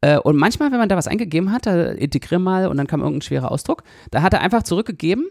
Äh, 0.00 0.18
und 0.18 0.36
manchmal, 0.36 0.70
wenn 0.72 0.78
man 0.78 0.88
da 0.88 0.96
was 0.96 1.08
eingegeben 1.08 1.52
hat, 1.52 1.66
da 1.66 1.90
integrier 1.90 2.38
mal 2.38 2.68
und 2.68 2.76
dann 2.76 2.86
kam 2.86 3.00
irgendein 3.00 3.22
schwerer 3.22 3.50
Ausdruck, 3.50 3.82
da 4.10 4.22
hat 4.22 4.32
er 4.32 4.40
einfach 4.40 4.62
zurückgegeben, 4.62 5.28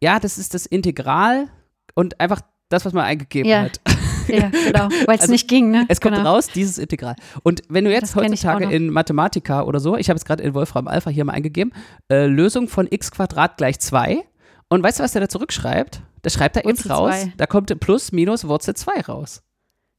ja, 0.00 0.20
das 0.20 0.38
ist 0.38 0.54
das 0.54 0.66
Integral 0.66 1.48
und 1.96 2.20
einfach 2.20 2.40
das, 2.68 2.84
was 2.84 2.92
man 2.92 3.04
eingegeben 3.04 3.50
ja. 3.50 3.62
hat. 3.62 3.80
Ja, 4.28 4.48
genau, 4.48 4.88
weil 5.06 5.14
es 5.14 5.20
Also, 5.20 5.32
nicht 5.32 5.46
ging, 5.46 5.70
ne? 5.70 5.84
Es 5.86 6.00
kommt 6.00 6.16
genau. 6.16 6.34
raus, 6.34 6.48
dieses 6.52 6.78
Integral. 6.78 7.14
Und 7.44 7.62
wenn 7.68 7.84
du 7.84 7.92
jetzt 7.92 8.16
Das 8.16 8.16
heutzutage 8.16 8.64
in 8.64 8.90
Mathematika 8.90 9.62
oder 9.62 9.78
so, 9.78 9.96
ich 9.96 10.08
habe 10.08 10.16
es 10.16 10.24
gerade 10.24 10.42
in 10.42 10.52
Wolfram 10.52 10.88
Alpha 10.88 11.10
hier 11.10 11.24
mal 11.24 11.34
eingegeben, 11.34 11.72
äh, 12.10 12.26
Lösung 12.26 12.66
von 12.66 12.88
x 12.90 13.12
Quadrat 13.12 13.56
gleich 13.56 13.78
2. 13.78 14.24
Und 14.68 14.82
weißt 14.82 14.98
du, 14.98 15.04
was 15.04 15.12
der 15.12 15.20
da 15.20 15.28
zurückschreibt? 15.28 16.00
Der 16.24 16.30
schreibt 16.30 16.56
da 16.56 16.62
eben 16.62 16.76
raus, 16.90 17.20
zwei. 17.20 17.32
da 17.36 17.46
kommt 17.46 17.78
plus 17.78 18.10
minus 18.10 18.48
Wurzel 18.48 18.74
2 18.74 19.02
raus. 19.02 19.44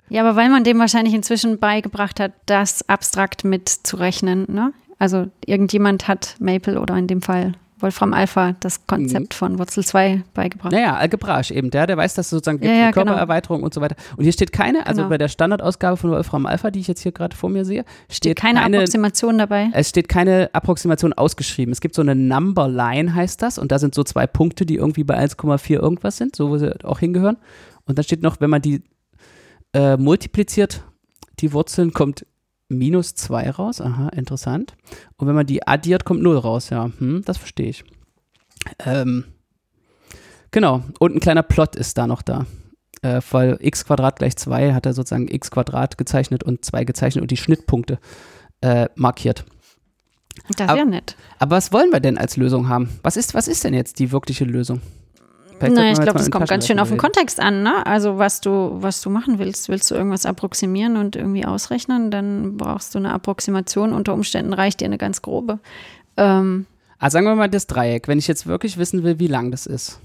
Ja, 0.10 0.24
aber 0.24 0.36
weil 0.36 0.50
man 0.50 0.66
dem 0.66 0.77
wahrscheinlich 0.77 1.13
inzwischen 1.13 1.58
beigebracht 1.58 2.20
hat, 2.20 2.34
das 2.48 2.88
abstrakt 2.89 3.46
mitzurechnen, 3.46 4.46
ne? 4.50 4.74
Also 5.00 5.27
irgendjemand 5.46 6.10
hat 6.10 6.36
Maple 6.39 6.82
oder 6.82 6.98
in 6.98 7.08
dem 7.08 7.22
Fall 7.22 7.54
Wolfram 7.79 8.13
Alpha 8.13 8.55
das 8.60 8.88
Konzept 8.88 9.34
von 9.34 9.60
Wurzel 9.60 9.86
2 9.86 10.24
beigebracht. 10.34 10.72
Naja, 10.72 10.96
algebraisch 10.96 11.51
eben. 11.51 11.69
Der, 11.69 11.86
der 11.88 11.98
weiß, 11.98 12.15
dass 12.15 12.27
es 12.27 12.29
sozusagen 12.31 12.60
gibt, 12.60 12.72
Ja, 12.72 12.77
ja, 12.77 12.91
genau. 12.91 13.05
Körpererweiterung 13.05 13.63
und 13.63 13.74
so 13.74 13.81
weiter. 13.81 13.96
Und 14.15 14.24
hier 14.24 14.34
steht 14.34 14.51
keine, 14.51 14.88
also 14.88 15.00
Genau. 15.01 15.10
bei 15.10 15.17
der 15.17 15.27
Standardausgabe 15.27 15.98
von 15.98 16.12
Wolfram 16.12 16.46
Alpha, 16.46 16.72
die 16.72 16.79
ich 16.79 16.88
jetzt 16.88 17.01
hier 17.01 17.12
gerade 17.12 17.36
vor 17.36 17.50
mir 17.50 17.65
sehe, 17.65 17.86
steht, 18.10 18.15
Steht 18.15 18.36
keine, 18.38 18.63
Approximation 18.63 19.38
dabei. 19.38 19.69
Es 19.74 19.89
steht 19.89 20.10
keine 20.10 20.50
Approximation 20.53 21.13
ausgeschrieben. 21.13 21.72
Es 21.72 21.81
gibt 21.81 21.96
so 21.96 22.01
eine 22.01 22.15
Number 22.15 22.67
Line, 22.67 23.13
heißt 23.13 23.41
das. 23.41 23.57
Und 23.60 23.72
da 23.72 23.79
sind 23.79 23.93
so 23.93 24.03
zwei 24.03 24.25
Punkte, 24.27 24.65
die 24.65 24.75
irgendwie 24.75 25.03
bei 25.03 25.17
1,4 25.17 25.74
irgendwas 25.79 26.17
sind, 26.17 26.36
so 26.36 26.50
wo 26.50 26.57
sie 26.57 26.84
auch 26.84 27.00
hingehören. 27.00 27.38
Und 27.86 27.98
dann 27.98 28.03
steht 28.03 28.24
noch, 28.24 28.41
wenn 28.41 28.50
man 28.50 28.62
die 28.62 28.81
äh, 29.74 29.98
multipliziert, 29.98 30.84
die 31.39 31.53
Wurzeln, 31.53 31.93
kommt 31.93 32.25
minus 32.69 33.15
2 33.15 33.50
raus. 33.51 33.81
Aha, 33.81 34.09
interessant. 34.09 34.75
Und 35.17 35.27
wenn 35.27 35.36
man 35.36 35.45
die 35.45 35.65
addiert, 35.65 36.05
kommt 36.05 36.21
0 36.21 36.38
raus. 36.38 36.69
Ja, 36.69 36.91
hm, 36.97 37.24
das 37.25 37.38
verstehe 37.38 37.69
ich. 37.69 37.83
Ähm, 38.79 39.25
genau. 40.51 40.83
Und 41.00 41.15
ein 41.15 41.19
kleiner 41.19 41.43
Plot 41.43 41.75
ist 41.75 41.97
da 41.97 42.07
noch 42.07 42.21
da. 42.21 42.45
Äh, 43.01 43.21
weil 43.31 43.57
x 43.62 43.86
Quadrat 43.86 44.17
gleich 44.17 44.36
2 44.36 44.74
hat 44.74 44.86
er 44.86 44.93
sozusagen 44.93 45.27
x 45.27 45.51
Quadrat 45.51 45.97
gezeichnet 45.97 46.43
und 46.43 46.65
2 46.65 46.83
gezeichnet 46.83 47.21
und 47.21 47.31
die 47.31 47.38
Schnittpunkte 47.38 48.00
äh, 48.62 48.89
markiert. 48.95 49.45
Das 50.57 50.67
wäre 50.67 50.86
nett. 50.86 51.15
Aber 51.39 51.55
was 51.55 51.71
wollen 51.71 51.91
wir 51.91 52.00
denn 52.00 52.17
als 52.17 52.38
Lösung 52.38 52.69
haben? 52.69 52.89
Was 53.03 53.17
ist, 53.17 53.33
was 53.33 53.47
ist 53.47 53.63
denn 53.63 53.74
jetzt 53.74 54.00
die 54.00 54.12
wirkliche 54.12 54.45
Lösung? 54.45 54.81
Vielleicht 55.59 55.75
sollten 55.75 55.75
Na, 55.75 55.81
wir 55.83 55.91
ich 55.91 55.99
glaube, 55.99 56.19
das 56.19 56.31
kommt 56.31 56.47
ganz 56.49 56.67
schön 56.67 56.79
auf 56.79 56.89
den 56.89 56.97
Kontext 56.97 57.39
an, 57.39 57.63
ne? 57.63 57.85
Also 57.85 58.17
was 58.17 58.41
du, 58.41 58.77
was 58.79 59.01
du 59.01 59.09
machen 59.09 59.39
willst. 59.39 59.69
Willst 59.69 59.89
du 59.91 59.95
irgendwas 59.95 60.25
approximieren 60.25 60.97
und 60.97 61.15
irgendwie 61.15 61.45
ausrechnen, 61.45 62.11
dann 62.11 62.57
brauchst 62.57 62.93
du 62.95 62.99
eine 62.99 63.11
Approximation. 63.13 63.93
Unter 63.93 64.13
Umständen 64.13 64.53
reicht 64.53 64.81
dir 64.81 64.85
eine 64.85 64.97
ganz 64.97 65.21
grobe. 65.21 65.59
Ähm. 66.15 66.65
Also 66.99 67.15
sagen 67.15 67.27
wir 67.27 67.35
mal 67.35 67.49
das 67.49 67.67
Dreieck, 67.67 68.07
wenn 68.07 68.17
ich 68.17 68.27
jetzt 68.27 68.47
wirklich 68.47 68.77
wissen 68.77 69.03
will, 69.03 69.19
wie 69.19 69.27
lang 69.27 69.51
das 69.51 69.65
ist. 69.67 69.99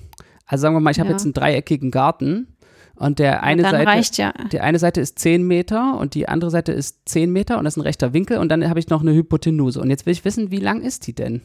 Also 0.46 0.62
sagen 0.62 0.74
wir 0.74 0.80
mal, 0.80 0.90
ich 0.90 1.00
habe 1.00 1.08
Ja. 1.08 1.14
jetzt 1.14 1.24
einen 1.24 1.32
dreieckigen 1.32 1.90
Garten 1.90 2.48
und 2.96 3.18
der 3.18 3.42
eine 3.42 3.62
dann 3.62 3.70
Seite, 3.72 3.86
reicht 3.86 4.18
ja. 4.18 4.34
die 4.52 4.60
eine 4.60 4.78
Seite 4.78 5.00
ist 5.00 5.18
10 5.18 5.46
Meter 5.46 5.98
und 5.98 6.14
die 6.14 6.28
andere 6.28 6.50
Seite 6.50 6.72
ist 6.72 6.98
10 7.06 7.32
Meter 7.32 7.56
und 7.58 7.64
das 7.64 7.74
ist 7.74 7.78
ein 7.78 7.82
rechter 7.82 8.12
Winkel 8.12 8.36
und 8.38 8.50
dann 8.50 8.68
habe 8.68 8.78
ich 8.78 8.88
noch 8.88 9.00
eine 9.00 9.14
Hypotenuse. 9.14 9.80
Und 9.80 9.88
jetzt 9.88 10.04
will 10.04 10.12
ich 10.12 10.24
wissen, 10.26 10.50
wie 10.50 10.58
lang 10.58 10.82
ist 10.82 11.06
die 11.06 11.14
denn? 11.14 11.40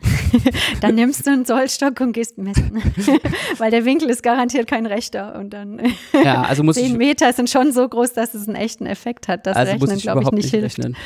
Dann 0.80 0.94
nimmst 0.94 1.26
du 1.26 1.30
einen 1.30 1.44
Zollstock 1.44 2.00
und 2.00 2.12
gehst 2.12 2.38
messen. 2.38 2.82
Weil 3.58 3.70
der 3.70 3.84
Winkel 3.84 4.08
ist 4.10 4.22
garantiert 4.22 4.68
kein 4.68 4.86
rechter. 4.86 5.38
Und 5.38 5.50
dann 5.50 5.80
Ja, 6.12 6.42
also 6.42 6.62
muss 6.62 6.76
ich, 6.78 6.88
10 6.88 6.96
Meter 6.96 7.32
sind 7.32 7.50
schon 7.50 7.72
so 7.72 7.88
groß, 7.88 8.12
dass 8.12 8.34
es 8.34 8.46
einen 8.46 8.56
echten 8.56 8.86
Effekt 8.86 9.28
hat. 9.28 9.46
Das 9.46 9.56
also 9.56 9.72
Rechnen, 9.72 9.96
ich 9.96 10.02
glaube 10.02 10.22
ich, 10.22 10.30
nicht 10.30 10.50
hilft. 10.50 10.78
rechnen. 10.78 10.96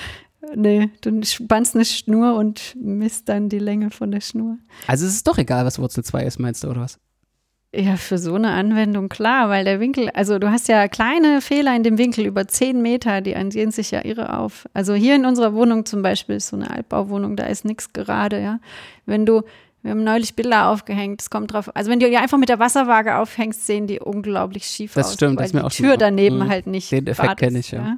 Nee, 0.55 0.91
du 1.01 1.23
spannst 1.23 1.75
eine 1.77 1.85
Schnur 1.85 2.35
und 2.35 2.77
misst 2.81 3.29
dann 3.29 3.49
die 3.49 3.61
Länge 3.61 3.91
von 3.91 4.11
der 4.11 4.21
Schnur. 4.21 4.59
Also 4.87 5.07
es 5.07 5.15
ist 5.15 5.29
doch 5.29 5.39
egal, 5.39 5.65
was 5.65 5.79
Wurzel 5.79 6.03
2 6.03 6.25
ist, 6.25 6.41
meinst 6.41 6.65
du, 6.65 6.69
oder 6.69 6.81
was? 6.81 6.99
Ja, 7.75 7.97
für 7.97 8.19
so 8.19 8.35
eine 8.35 8.51
Anwendung 8.51 9.09
klar, 9.09 9.49
weil 9.49 9.65
der 9.65 9.81
Winkel, 9.81 10.11
also 10.11 10.39
du 10.39 10.51
hast 10.51 10.69
ja 10.69 10.89
kleine 10.89 11.41
Fehler 11.41 11.75
in 11.75 11.83
dem 11.83 11.97
Winkel 11.97 12.27
über 12.27 12.47
10 12.47 12.83
Meter, 12.83 13.23
die 13.23 13.35
sehen 13.51 13.71
sich 13.71 13.91
ja 13.93 14.05
irre 14.05 14.39
auf. 14.39 14.69
Also 14.75 14.93
hier 14.93 15.17
in 15.17 15.25
unserer 15.25 15.55
Wohnung 15.55 15.87
zum 15.87 16.03
Beispiel 16.03 16.37
ist 16.37 16.49
so 16.49 16.57
eine 16.57 16.71
Altbauwohnung, 16.71 17.35
da 17.35 17.45
ist 17.45 17.65
nichts 17.65 17.95
gerade, 17.95 18.43
ja. 18.43 18.59
Wenn 19.07 19.25
du, 19.25 19.41
wir 19.81 19.93
haben 19.93 20.05
neulich 20.05 20.35
Bilder 20.37 20.69
aufgehängt, 20.69 21.23
es 21.23 21.31
kommt 21.31 21.55
drauf, 21.55 21.75
also 21.75 21.91
wenn 21.91 21.99
du 21.99 22.11
die 22.11 22.17
einfach 22.19 22.37
mit 22.37 22.51
der 22.51 22.59
Wasserwaage 22.59 23.17
aufhängst, 23.17 23.67
sehen 23.67 23.87
die 23.87 24.01
unglaublich 24.01 24.67
schief 24.67 24.93
Das 24.93 25.07
aus. 25.07 25.15
stimmt, 25.15 25.39
weil 25.39 25.45
das 25.45 25.51
ist 25.53 25.55
mir 25.55 25.61
die 25.61 25.67
auch 25.67 25.71
schon 25.71 25.87
Tür 25.87 25.97
daneben 25.97 26.39
Mhm. 26.41 26.49
halt 26.51 26.67
nicht 26.67 26.93
Den 26.93 27.07
Effekt 27.07 27.27
gerade 27.27 27.37
kenn 27.47 27.57
ist, 27.57 27.67
ich, 27.69 27.73
ja. 27.73 27.97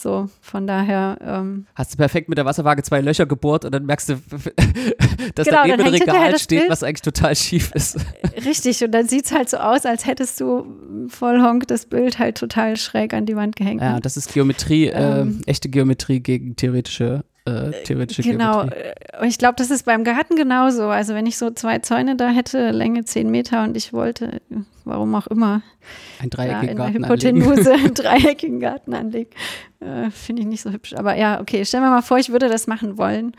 So, 0.00 0.30
von 0.40 0.66
daher, 0.66 1.18
ähm, 1.22 1.66
Hast 1.74 1.92
du 1.92 1.96
perfekt 1.98 2.28
mit 2.30 2.38
der 2.38 2.44
Wasserwaage 2.46 2.82
zwei 2.82 3.00
Löcher 3.02 3.26
gebohrt 3.26 3.64
und 3.66 3.74
dann 3.74 3.84
merkst 3.84 4.08
du, 4.08 4.14
dass 5.34 5.46
Genau, 5.46 5.58
daneben 5.62 5.82
ein 5.82 5.88
Regal 5.88 6.38
steht, 6.38 6.68
was 6.70 6.82
eigentlich 6.82 7.02
total 7.02 7.34
schief 7.36 7.70
ist. 7.74 7.98
richtig, 8.44 8.82
und 8.82 8.92
dann 8.92 9.06
sieht 9.08 9.26
es 9.26 9.32
halt 9.32 9.48
so 9.50 9.58
aus, 9.58 9.84
als 9.84 10.06
hättest 10.06 10.40
du 10.40 10.64
voll 11.08 11.42
honk 11.42 11.68
das 11.68 11.86
Bild 11.86 12.18
halt 12.18 12.38
total 12.38 12.76
schräg 12.76 13.12
an 13.14 13.26
die 13.26 13.36
Wand 13.36 13.56
gehängt. 13.56 13.82
Ja, 13.82 14.00
das 14.00 14.16
ist 14.16 14.32
Geometrie, 14.32 14.86
Ähm. 14.86 15.42
äh, 15.46 15.50
echte 15.50 15.68
Geometrie 15.68 16.20
gegen 16.20 16.56
theoretische, 16.56 17.24
äh, 17.44 17.70
theoretische 17.84 18.22
Genau. 18.22 18.60
Geometrie. 18.60 18.78
Und 19.20 19.28
ich 19.28 19.38
glaube, 19.38 19.54
das 19.56 19.70
ist 19.70 19.84
beim 19.84 20.04
Garten 20.04 20.36
genauso. 20.36 20.84
Also 20.84 21.14
wenn 21.14 21.26
ich 21.26 21.36
so 21.36 21.50
zwei 21.50 21.78
Zäune 21.80 22.16
da 22.16 22.28
hätte, 22.30 22.70
Länge 22.70 23.04
10 23.04 23.30
Meter 23.30 23.64
und 23.64 23.76
ich 23.76 23.92
wollte, 23.92 24.40
warum 24.90 25.14
auch 25.14 25.26
immer, 25.28 25.62
Ein 26.20 26.28
da 26.30 26.36
dreieckigen 26.36 26.68
in 26.68 26.76
der 26.76 26.86
Garten 26.86 27.04
anlegen. 27.04 27.40
Hypotenuse 27.40 27.72
einen 27.74 27.94
dreieckigen 27.94 28.60
Garten 28.60 28.94
anlegen, 28.94 29.30
äh, 29.80 30.10
finde 30.10 30.42
ich 30.42 30.48
nicht 30.48 30.60
so 30.62 30.70
hübsch. 30.70 30.94
Aber 30.94 31.16
ja, 31.16 31.40
okay, 31.40 31.64
stellen 31.64 31.84
wir 31.84 31.90
mal 31.90 32.02
vor, 32.02 32.18
ich 32.18 32.30
würde 32.30 32.48
das 32.48 32.66
machen 32.66 32.98
wollen. 32.98 33.32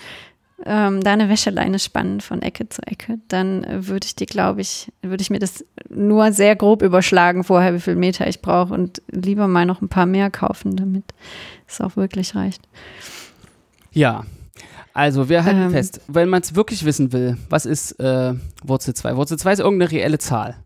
Ähm, 0.64 1.02
da 1.02 1.14
eine 1.14 1.28
Wäscheleine 1.28 1.80
spannen 1.80 2.22
von 2.22 2.44
Ecke 2.44 2.70
zu 2.70 2.84
Ecke, 2.86 3.18
dann 3.30 3.64
äh, 3.64 3.88
würde 3.88 4.06
ich 4.06 4.16
die, 4.16 4.28
glaube 4.28 4.62
ich, 4.62 4.92
würde 5.02 5.22
ich 5.24 5.32
mir 5.32 5.40
das 5.40 5.66
nur 5.90 6.32
sehr 6.34 6.56
grob 6.56 6.84
überschlagen 6.84 7.44
vorher, 7.44 7.74
wie 7.74 7.80
viel 7.80 7.96
Meter 7.96 8.28
ich 8.28 8.42
brauche 8.44 8.72
und 8.72 9.02
lieber 9.12 9.48
mal 9.48 9.66
noch 9.66 9.82
ein 9.82 9.90
paar 9.90 10.06
mehr 10.06 10.30
kaufen, 10.30 10.76
damit 10.76 11.06
es 11.68 11.82
auch 11.82 11.96
wirklich 11.96 12.36
reicht. 12.36 12.62
Ja. 13.92 14.24
Also, 14.94 15.30
wir 15.30 15.46
halten 15.46 15.62
Ähm. 15.62 15.72
fest, 15.72 16.02
wenn 16.08 16.30
man 16.30 16.42
es 16.42 16.54
wirklich 16.54 16.86
wissen 16.86 17.12
will, 17.14 17.38
was 17.50 17.66
ist 17.66 17.94
äh, 18.00 18.34
Wurzel 18.64 18.94
2? 18.94 19.16
Wurzel 19.16 19.40
2 19.40 19.54
ist 19.54 19.60
irgendeine 19.60 19.92
reelle 19.92 20.20
Zahl. 20.20 20.58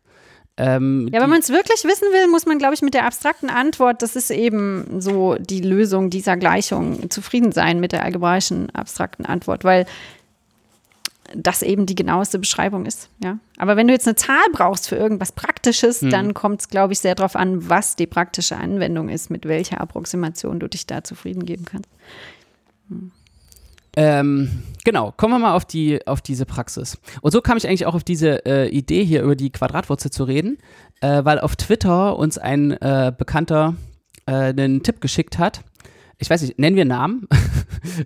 Ähm, 0.58 1.10
Ja, 1.12 1.22
wenn 1.22 1.30
man 1.30 1.40
es 1.40 1.50
wirklich 1.50 1.84
wissen 1.84 2.08
will, 2.12 2.28
muss 2.30 2.46
man, 2.46 2.58
glaube 2.58 2.74
ich, 2.74 2.82
mit 2.82 2.94
der 2.94 3.06
abstrakten 3.06 3.50
Antwort, 3.50 4.02
das 4.02 4.16
ist 4.16 4.32
eben 4.32 5.02
so 5.02 5.36
die 5.36 5.62
Lösung 5.62 6.10
dieser 6.10 6.38
Gleichung, 6.38 7.10
zufrieden 7.10 7.52
sein 7.52 7.80
mit 7.80 7.92
der 7.92 8.04
algebraischen 8.04 8.70
abstrakten 8.74 9.26
Antwort, 9.26 9.64
weil 9.64 9.86
das 11.34 11.64
eben 11.64 11.86
die 11.88 11.96
genaueste 11.96 12.38
Beschreibung 12.40 12.86
ist. 12.86 13.10
Ja? 13.22 13.40
Aber 13.58 13.76
wenn 13.76 13.88
du 13.88 13.94
jetzt 13.94 14.08
eine 14.08 14.16
Zahl 14.16 14.46
brauchst 14.54 14.88
für 14.88 14.96
irgendwas 14.96 15.32
Praktisches, 15.32 16.02
Hm. 16.02 16.12
dann 16.12 16.34
kommt 16.34 16.62
es, 16.62 16.70
glaube 16.70 16.94
ich, 16.94 17.00
sehr 17.00 17.16
darauf 17.16 17.36
an, 17.36 17.68
was 17.68 17.96
die 17.96 18.06
praktische 18.08 18.56
Anwendung 18.56 19.10
ist, 19.10 19.30
mit 19.32 19.46
welcher 19.48 19.82
Approximation 19.82 20.60
du 20.60 20.70
dich 20.70 20.86
da 20.86 21.04
zufrieden 21.04 21.46
geben 21.46 21.66
kannst. 21.66 21.90
Ähm, 23.96 24.64
genau, 24.84 25.14
kommen 25.16 25.34
wir 25.34 25.40
mal 25.40 25.54
auf, 25.54 25.66
die, 25.66 26.06
auf 26.06 26.22
diese 26.22 26.46
Praxis. 26.46 26.98
Und 27.22 27.32
so 27.32 27.42
kam 27.42 27.58
ich 27.58 27.68
eigentlich 27.68 27.86
auch 27.86 27.96
auf 27.96 28.04
diese 28.04 28.46
äh, 28.46 28.68
Idee 28.70 29.04
hier 29.04 29.24
über 29.24 29.36
die 29.36 29.52
Quadratwurzel 29.52 30.12
zu 30.12 30.24
reden, 30.24 30.58
äh, 31.02 31.24
weil 31.24 31.40
auf 31.40 31.56
Twitter 31.56 32.18
uns 32.18 32.38
ein 32.38 32.72
äh, 32.72 33.14
Bekannter 33.18 33.76
äh, 34.26 34.32
einen 34.32 34.84
Tipp 34.84 35.02
geschickt 35.02 35.38
hat. 35.38 35.62
Ich 36.18 36.30
weiß 36.30 36.42
nicht, 36.44 36.58
nennen 36.60 36.76
wir 36.76 36.86
Namen? 36.86 37.28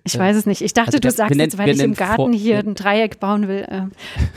Ich 0.03 0.17
weiß 0.19 0.35
es 0.35 0.45
nicht. 0.45 0.61
Ich 0.61 0.73
dachte, 0.73 0.87
also 0.89 0.99
du 0.99 1.09
sagst 1.09 1.29
nennen- 1.29 1.41
jetzt, 1.49 1.57
weil 1.57 1.69
ich 1.69 1.79
im 1.79 1.93
Garten 1.93 2.33
hier 2.33 2.59
ein 2.59 2.75
Dreieck 2.75 3.19
bauen 3.21 3.47
will. 3.47 3.65
ähm, 3.69 3.91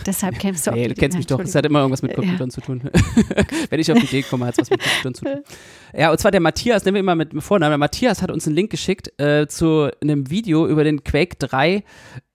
deshalb 0.06 0.38
kämpfst 0.38 0.66
du 0.68 0.70
Nee, 0.70 0.86
du 0.86 0.94
kennst 0.94 1.16
Idee. 1.16 1.18
mich 1.18 1.26
doch. 1.26 1.40
Es 1.40 1.54
hat 1.56 1.66
immer 1.66 1.80
irgendwas 1.80 2.00
mit 2.02 2.14
Computern 2.14 2.48
zu 2.50 2.60
tun. 2.60 2.80
Wenn 3.70 3.80
ich 3.80 3.90
auf 3.90 3.98
die 3.98 4.04
Idee 4.06 4.22
komme, 4.22 4.46
hat 4.46 4.54
es 4.54 4.58
was 4.60 4.70
mit 4.70 4.80
Computern 4.80 5.14
zu 5.14 5.24
tun. 5.24 5.42
Ja, 5.98 6.10
und 6.12 6.18
zwar 6.18 6.30
der 6.30 6.40
Matthias, 6.40 6.84
nennen 6.84 6.94
wir 6.94 7.02
ihn 7.02 7.06
mal 7.06 7.16
mit 7.16 7.42
Vornamen. 7.42 7.72
Der 7.72 7.78
Matthias 7.78 8.22
hat 8.22 8.30
uns 8.30 8.46
einen 8.46 8.54
Link 8.56 8.70
geschickt 8.70 9.12
äh, 9.20 9.46
zu 9.48 9.90
einem 10.00 10.30
Video 10.30 10.66
über 10.68 10.84
den 10.84 11.02
Quake 11.02 11.36
3 11.38 11.82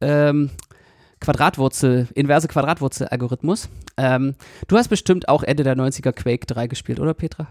ähm, 0.01 0.50
Quadratwurzel, 1.22 2.08
inverse 2.13 2.48
Quadratwurzel-Algorithmus. 2.48 3.70
Ähm, 3.98 4.36
du 4.67 4.77
hast 4.77 4.89
bestimmt 4.89 5.29
auch 5.29 5.44
Ende 5.44 5.63
der 5.63 5.75
90er 5.75 6.12
Quake 6.12 6.46
3 6.46 6.67
gespielt, 6.67 7.00
oder 7.00 7.13
Petra? 7.13 7.48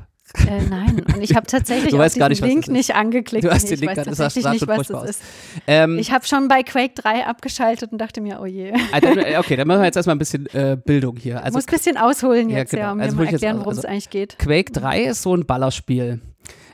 Äh, 0.48 0.62
nein, 0.68 1.04
und 1.14 1.22
ich 1.22 1.34
habe 1.36 1.46
tatsächlich 1.46 1.90
Du 1.92 1.98
weißt 1.98 2.18
gar 2.18 2.28
nicht, 2.28 2.42
Link 2.42 2.64
ist. 2.64 2.68
nicht 2.68 2.94
angeklickt. 2.94 3.44
Du 3.44 3.50
hast 3.50 3.64
den 3.66 3.74
ich 3.74 3.80
Link 3.80 3.90
weiß 3.90 3.96
gar- 3.96 4.04
das 4.06 4.34
nicht, 4.34 4.66
was 4.66 4.88
das 4.88 5.10
ist. 5.10 5.22
Ähm, 5.66 5.98
Ich 5.98 6.10
habe 6.12 6.26
schon 6.26 6.48
bei 6.48 6.62
Quake 6.62 6.94
3 6.94 7.26
abgeschaltet 7.26 7.92
und 7.92 7.98
dachte 7.98 8.20
mir, 8.20 8.40
oh 8.42 8.46
je. 8.46 8.72
Ich 8.74 8.82
ah, 8.92 9.00
dann, 9.00 9.18
äh, 9.18 9.36
okay, 9.38 9.56
dann 9.56 9.66
machen 9.68 9.80
wir 9.80 9.86
jetzt 9.86 9.96
erstmal 9.96 10.16
ein 10.16 10.18
bisschen 10.18 10.46
äh, 10.54 10.76
Bildung 10.84 11.16
hier. 11.16 11.42
Also 11.42 11.56
muss 11.56 11.66
ein 11.66 11.70
bisschen 11.70 11.96
ausholen 11.96 12.50
Ja, 12.50 12.58
jetzt, 12.58 12.72
ja, 12.72 12.78
genau. 12.80 12.92
um 12.92 13.00
Also 13.00 13.12
mir 13.16 13.22
mal 13.22 13.26
ich 13.28 13.32
erklären, 13.34 13.58
worum 13.58 13.72
es 13.72 13.78
Also- 13.78 13.88
eigentlich 13.88 14.10
geht. 14.10 14.38
Quake 14.38 14.72
3 14.72 15.04
ist 15.04 15.22
so 15.22 15.34
ein 15.34 15.46
Ballerspiel. 15.46 16.20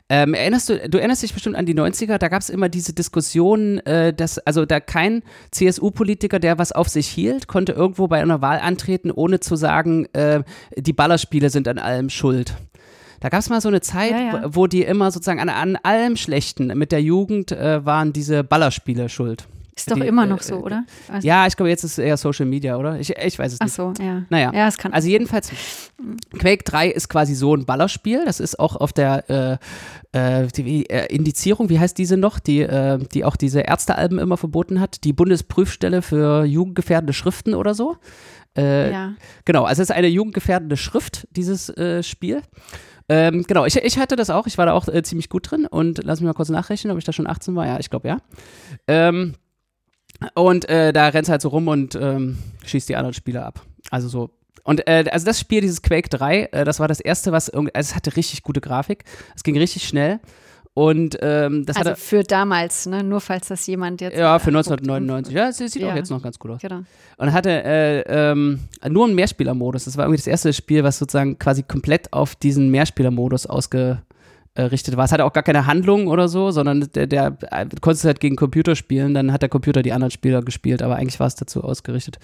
Ähm, 0.09 0.33
erinnerst 0.33 0.67
du, 0.69 0.89
du 0.89 0.97
erinnerst 0.97 1.23
dich 1.23 1.33
bestimmt 1.33 1.55
an 1.55 1.65
die 1.65 1.73
90er, 1.73 2.17
da 2.17 2.27
gab 2.27 2.41
es 2.41 2.49
immer 2.49 2.67
diese 2.69 2.91
Diskussion, 2.93 3.79
äh, 3.85 4.13
dass, 4.13 4.37
also 4.39 4.65
da 4.65 4.79
kein 4.81 5.23
CSU-Politiker, 5.51 6.39
der 6.39 6.57
was 6.57 6.71
auf 6.73 6.89
sich 6.89 7.07
hielt, 7.07 7.47
konnte 7.47 7.71
irgendwo 7.71 8.07
bei 8.07 8.21
einer 8.21 8.41
Wahl 8.41 8.59
antreten, 8.59 9.11
ohne 9.11 9.39
zu 9.39 9.55
sagen, 9.55 10.05
äh, 10.13 10.43
die 10.77 10.93
Ballerspiele 10.93 11.49
sind 11.49 11.67
an 11.69 11.79
allem 11.79 12.09
schuld. 12.09 12.53
Da 13.23 13.29
gab 13.29 13.39
es 13.39 13.49
mal 13.49 13.61
so 13.61 13.69
eine 13.69 13.79
Zeit, 13.79 14.11
Ja, 14.11 14.19
ja. 14.19 14.43
Wo, 14.43 14.63
wo 14.63 14.67
die 14.67 14.81
immer 14.81 15.09
sozusagen 15.09 15.39
an, 15.39 15.47
an 15.47 15.77
allem 15.81 16.17
Schlechten 16.17 16.67
mit 16.77 16.91
der 16.91 17.01
Jugend 17.01 17.53
äh, 17.53 17.85
waren 17.85 18.11
diese 18.11 18.43
Ballerspiele 18.43 19.07
schuld. 19.07 19.47
Ist 19.77 19.89
doch 19.89 19.95
die, 19.95 20.05
immer 20.05 20.25
äh, 20.25 20.27
noch 20.27 20.41
so, 20.41 20.55
oder? 20.55 20.83
Also, 21.07 21.25
Ja, 21.25 21.47
ich 21.47 21.55
glaube, 21.55 21.69
jetzt 21.69 21.85
ist 21.85 21.93
es 21.93 21.97
eher 21.99 22.17
Social 22.17 22.45
Media, 22.45 22.75
oder? 22.75 22.99
Ich, 22.99 23.11
ich 23.11 23.39
weiß 23.39 23.53
es 23.53 23.61
Ach 23.61 23.65
nicht. 23.65 23.75
so, 23.75 23.93
ja. 24.03 24.23
Naja. 24.29 24.51
Ja, 24.53 24.67
es 24.67 24.77
kann. 24.77 24.91
Also 24.91 25.07
jedenfalls, 25.07 25.51
Quake 26.37 26.65
3 26.65 26.89
ist 26.89 27.07
quasi 27.07 27.33
so 27.33 27.55
ein 27.55 27.65
Ballerspiel. 27.65 28.25
Das 28.25 28.41
ist 28.41 28.59
auch 28.59 28.75
auf 28.75 28.91
der 28.91 29.59
äh, 30.11 30.43
äh, 30.43 30.47
die, 30.47 30.89
äh, 30.89 31.05
Indizierung, 31.05 31.69
wie 31.69 31.79
heißt 31.79 31.97
diese 31.97 32.17
noch, 32.17 32.39
die, 32.39 32.59
äh, 32.59 32.99
die 33.13 33.23
auch 33.23 33.37
diese 33.37 33.61
Ärztealben 33.61 34.19
immer 34.19 34.35
verboten 34.35 34.81
hat, 34.81 35.05
die 35.05 35.13
Bundesprüfstelle 35.13 36.01
für 36.01 36.43
jugendgefährdende 36.43 37.13
Schriften 37.13 37.55
oder 37.55 37.73
so. 37.73 37.95
Äh, 38.57 38.91
ja. 38.91 39.13
Genau, 39.45 39.63
also 39.63 39.81
es 39.81 39.89
ist 39.89 39.95
eine 39.95 40.07
jugendgefährdende 40.07 40.75
Schrift, 40.75 41.25
dieses 41.31 41.69
äh, 41.69 42.03
Spiel. 42.03 42.41
Ähm, 43.15 43.43
genau, 43.43 43.63
ich, 43.65 43.75
ich 43.75 43.99
hatte 43.99 44.15
das 44.15 44.31
auch, 44.31 44.47
ich 44.47 44.57
war 44.57 44.65
da 44.65 44.73
auch 44.73 44.87
äh, 44.87 45.03
ziemlich 45.03 45.29
gut 45.29 45.51
drin 45.51 45.67
und 45.67 46.03
lass 46.03 46.19
mich 46.19 46.25
mal 46.25 46.33
kurz 46.33 46.49
nachrechnen, 46.49 46.91
ob 46.91 46.97
ich 46.97 47.03
da 47.03 47.13
schon 47.13 47.27
18 47.27 47.55
war. 47.55 47.67
Ja, 47.67 47.79
ich 47.79 47.91
glaube 47.91 48.07
ja. 48.07 48.17
Ähm, 48.87 49.35
und 50.33 50.67
äh, 50.67 50.91
da 50.91 51.09
rennst 51.09 51.29
halt 51.29 51.43
so 51.43 51.49
rum 51.49 51.67
und 51.67 51.93
ähm, 51.93 52.39
schießt 52.65 52.89
die 52.89 52.95
anderen 52.95 53.13
Spieler 53.13 53.45
ab. 53.45 53.61
Also 53.91 54.07
so. 54.07 54.31
Und 54.63 54.87
äh, 54.87 55.05
also 55.11 55.27
das 55.27 55.39
Spiel, 55.39 55.61
dieses 55.61 55.83
Quake 55.83 56.09
3, 56.09 56.45
äh, 56.45 56.65
das 56.65 56.79
war 56.79 56.87
das 56.87 56.99
erste, 56.99 57.31
was 57.31 57.49
irgendwie, 57.49 57.75
also 57.75 57.91
es 57.91 57.95
hatte 57.95 58.15
richtig 58.15 58.41
gute 58.41 58.61
Grafik. 58.61 59.03
Es 59.35 59.43
ging 59.43 59.55
richtig 59.59 59.87
schnell. 59.87 60.19
Und 60.75 61.17
ähm, 61.21 61.65
das 61.67 61.77
Also 61.77 61.91
hatte. 61.91 62.01
für 62.01 62.23
damals, 62.23 62.87
ne? 62.87 63.03
Nur 63.03 63.21
falls 63.21 63.47
das 63.47 63.67
jemand 63.67 64.01
jetzt. 64.01 64.17
Ja, 64.17 64.39
für 64.39 64.49
äh, 64.49 64.55
1999. 64.57 65.33
Ja, 65.33 65.49
es 65.49 65.57
sieht 65.57 65.75
Ja. 65.75 65.91
auch 65.91 65.95
jetzt 65.95 66.09
noch 66.09 66.23
ganz 66.23 66.39
gut 66.39 66.49
aus. 66.51 66.61
Genau. 66.61 66.81
Und 67.17 67.31
hatte 67.31 67.51
äh, 67.63 68.01
ähm, 68.31 68.59
nur 68.89 69.05
einen 69.05 69.13
Mehrspielermodus. 69.13 69.85
Das 69.85 69.97
war 69.97 70.05
irgendwie 70.05 70.17
das 70.17 70.25
erste 70.27 70.51
Spiel, 70.51 70.83
was 70.83 70.97
sozusagen 70.97 71.37
quasi 71.37 71.61
komplett 71.61 72.11
auf 72.11 72.35
diesen 72.35 72.71
Mehrspielermodus 72.71 73.45
ausgerichtet 73.45 74.97
war. 74.97 75.05
Es 75.05 75.11
hatte 75.11 75.25
auch 75.25 75.33
gar 75.33 75.43
keine 75.43 75.67
Handlung 75.67 76.07
oder 76.07 76.27
so, 76.27 76.49
sondern 76.49 76.89
der, 76.95 77.05
der 77.05 77.37
äh, 77.51 77.67
du 77.67 77.77
konntest 77.79 78.05
halt 78.05 78.19
gegen 78.19 78.35
Computer 78.35 78.75
spielen, 78.75 79.13
dann 79.13 79.31
hat 79.31 79.43
der 79.43 79.49
Computer 79.49 79.83
die 79.83 79.93
anderen 79.93 80.09
Spieler 80.11 80.41
gespielt, 80.41 80.81
aber 80.81 80.95
eigentlich 80.95 81.19
war 81.19 81.27
es 81.27 81.35
dazu 81.35 81.63
ausgerichtet, 81.63 82.17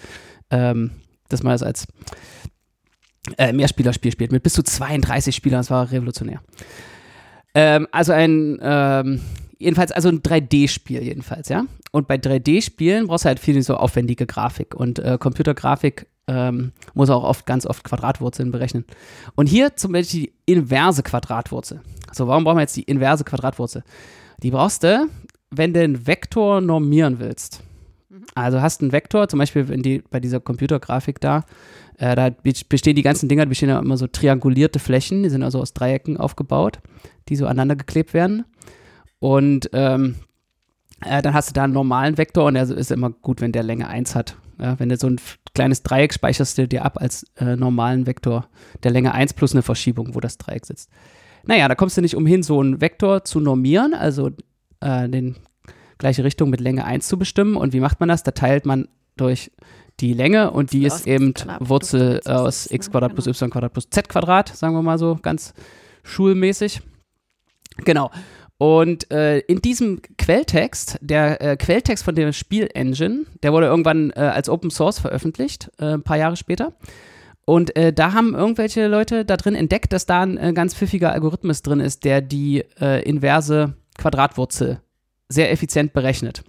ähm, 0.49 0.89
dass 1.29 1.43
man 1.43 1.51
das 1.53 1.61
als 1.61 1.85
äh, 3.37 3.53
Mehrspielerspiel 3.53 4.11
spielt, 4.11 4.31
mit 4.31 4.41
bis 4.41 4.53
zu 4.53 4.63
32 4.63 5.35
Spielern. 5.35 5.59
Das 5.59 5.69
war 5.69 5.91
revolutionär. 5.91 6.41
Ähm, 7.53 7.87
also 7.91 8.11
ein, 8.13 8.59
ähm, 8.61 9.21
jedenfalls, 9.57 9.91
also 9.91 10.09
ein 10.09 10.21
3D-Spiel 10.21 11.03
jedenfalls, 11.03 11.49
ja. 11.49 11.65
Und 11.91 12.07
bei 12.07 12.15
3D-Spielen 12.15 13.07
brauchst 13.07 13.25
du 13.25 13.29
halt 13.29 13.39
viel 13.39 13.61
so 13.63 13.75
aufwendige 13.75 14.25
Grafik 14.25 14.75
und 14.75 14.99
äh, 14.99 15.17
Computergrafik 15.19 16.07
ähm, 16.27 16.71
muss 16.93 17.09
auch 17.09 17.23
oft 17.23 17.45
ganz 17.45 17.65
oft 17.65 17.83
Quadratwurzeln 17.83 18.51
berechnen. 18.51 18.85
Und 19.35 19.47
hier 19.47 19.75
zum 19.75 19.93
Beispiel 19.93 20.21
die 20.21 20.33
inverse 20.45 21.01
Quadratwurzel. 21.01 21.81
So, 22.11 22.27
warum 22.27 22.43
brauchen 22.43 22.57
wir 22.57 22.61
jetzt 22.61 22.77
die 22.77 22.83
inverse 22.83 23.23
Quadratwurzel? 23.23 23.83
Die 24.43 24.51
brauchst 24.51 24.83
du, 24.83 25.07
wenn 25.49 25.73
du 25.73 25.81
einen 25.81 26.05
Vektor 26.05 26.61
normieren 26.61 27.19
willst. 27.19 27.63
Also 28.35 28.61
hast 28.61 28.81
einen 28.81 28.91
Vektor, 28.91 29.27
zum 29.27 29.39
Beispiel 29.39 29.63
die, 29.81 30.03
bei 30.09 30.19
dieser 30.19 30.39
Computergrafik 30.39 31.19
da, 31.19 31.45
äh, 31.97 32.15
da 32.15 32.29
be- 32.29 32.53
bestehen 32.67 32.95
die 32.95 33.01
ganzen 33.01 33.29
Dinger, 33.29 33.45
die 33.45 33.49
bestehen 33.49 33.69
ja 33.69 33.79
immer 33.79 33.97
so 33.97 34.07
triangulierte 34.07 34.79
Flächen, 34.79 35.23
die 35.23 35.29
sind 35.29 35.43
also 35.43 35.59
aus 35.59 35.73
Dreiecken 35.73 36.17
aufgebaut, 36.17 36.79
die 37.27 37.35
so 37.35 37.45
aneinander 37.45 37.75
geklebt 37.75 38.13
werden. 38.13 38.45
Und 39.19 39.69
ähm, 39.73 40.15
äh, 41.05 41.21
dann 41.21 41.33
hast 41.33 41.49
du 41.49 41.53
da 41.53 41.63
einen 41.63 41.73
normalen 41.73 42.17
Vektor 42.17 42.45
und 42.45 42.53
der 42.55 42.69
ist 42.69 42.91
immer 42.91 43.09
gut, 43.09 43.41
wenn 43.41 43.51
der 43.51 43.63
Länge 43.63 43.87
1 43.87 44.15
hat. 44.15 44.35
Ja, 44.61 44.77
wenn 44.79 44.89
du 44.89 44.97
so 44.97 45.07
ein 45.07 45.19
kleines 45.53 45.83
Dreieck 45.83 46.13
speicherst 46.13 46.57
du 46.57 46.67
dir 46.67 46.83
ab 46.83 46.97
als 47.01 47.25
äh, 47.37 47.55
normalen 47.55 48.05
Vektor 48.05 48.47
der 48.83 48.91
Länge 48.91 49.13
1 49.13 49.33
plus 49.33 49.53
eine 49.53 49.61
Verschiebung, 49.61 50.15
wo 50.15 50.19
das 50.19 50.37
Dreieck 50.37 50.65
sitzt. 50.65 50.89
Naja, 51.45 51.67
da 51.69 51.75
kommst 51.75 51.95
du 51.95 52.01
nicht 52.01 52.15
umhin, 52.15 52.43
so 52.43 52.59
einen 52.59 52.81
Vektor 52.81 53.23
zu 53.23 53.39
normieren, 53.39 53.93
also 53.93 54.31
äh, 54.81 55.07
den 55.07 55.37
gleiche 55.99 56.23
Richtung 56.23 56.49
mit 56.49 56.59
Länge 56.61 56.85
1 56.85 57.07
zu 57.07 57.19
bestimmen. 57.19 57.55
Und 57.55 57.73
wie 57.73 57.79
macht 57.79 57.99
man 57.99 58.09
das? 58.09 58.23
Da 58.23 58.31
teilt 58.31 58.65
man 58.65 58.87
durch 59.15 59.51
die 59.99 60.13
Länge 60.13 60.51
und 60.51 60.71
die 60.71 60.85
ist 60.85 61.05
eben 61.05 61.33
Wurzel 61.59 62.21
aus 62.25 62.71
x 62.71 62.87
ne? 62.87 62.91
Quadrat 62.91 63.13
plus 63.13 63.25
Genau. 63.25 63.35
y 63.35 63.49
Quadrat 63.51 63.73
plus 63.73 63.89
z 63.89 64.07
Quadrat, 64.09 64.49
sagen 64.49 64.73
wir 64.73 64.81
mal 64.81 64.97
so, 64.97 65.19
ganz 65.21 65.53
schulmäßig. 66.03 66.81
Genau. 67.83 68.09
Und 68.57 69.09
äh, 69.11 69.39
in 69.39 69.61
diesem 69.61 70.01
Quelltext, 70.17 70.97
der 71.01 71.41
äh, 71.41 71.55
Quelltext 71.55 72.03
von 72.03 72.15
der 72.15 72.33
Spielengine, 72.33 73.25
der 73.41 73.53
wurde 73.53 73.67
irgendwann 73.67 74.11
äh, 74.11 74.19
als 74.19 74.49
Open 74.49 74.69
Source 74.69 74.99
veröffentlicht, 74.99 75.71
äh, 75.79 75.93
ein 75.93 76.03
paar 76.03 76.17
Jahre 76.17 76.35
später. 76.35 76.73
Und 77.45 77.75
äh, 77.77 77.93
da 77.93 78.13
haben 78.13 78.35
irgendwelche 78.35 78.87
Leute 78.87 79.23
da 79.25 79.37
drin 79.37 79.55
entdeckt, 79.55 79.93
dass 79.93 80.05
da 80.05 80.21
ein 80.21 80.37
äh, 80.37 80.53
ganz 80.53 80.75
pfiffiger 80.75 81.11
Algorithmus 81.13 81.61
drin 81.61 81.79
ist, 81.79 82.03
der 82.03 82.21
die 82.21 82.63
inverse 82.79 83.75
Quadratwurzel 83.97 84.81
sehr 85.29 85.51
effizient 85.51 85.93
berechnet. 85.93 86.43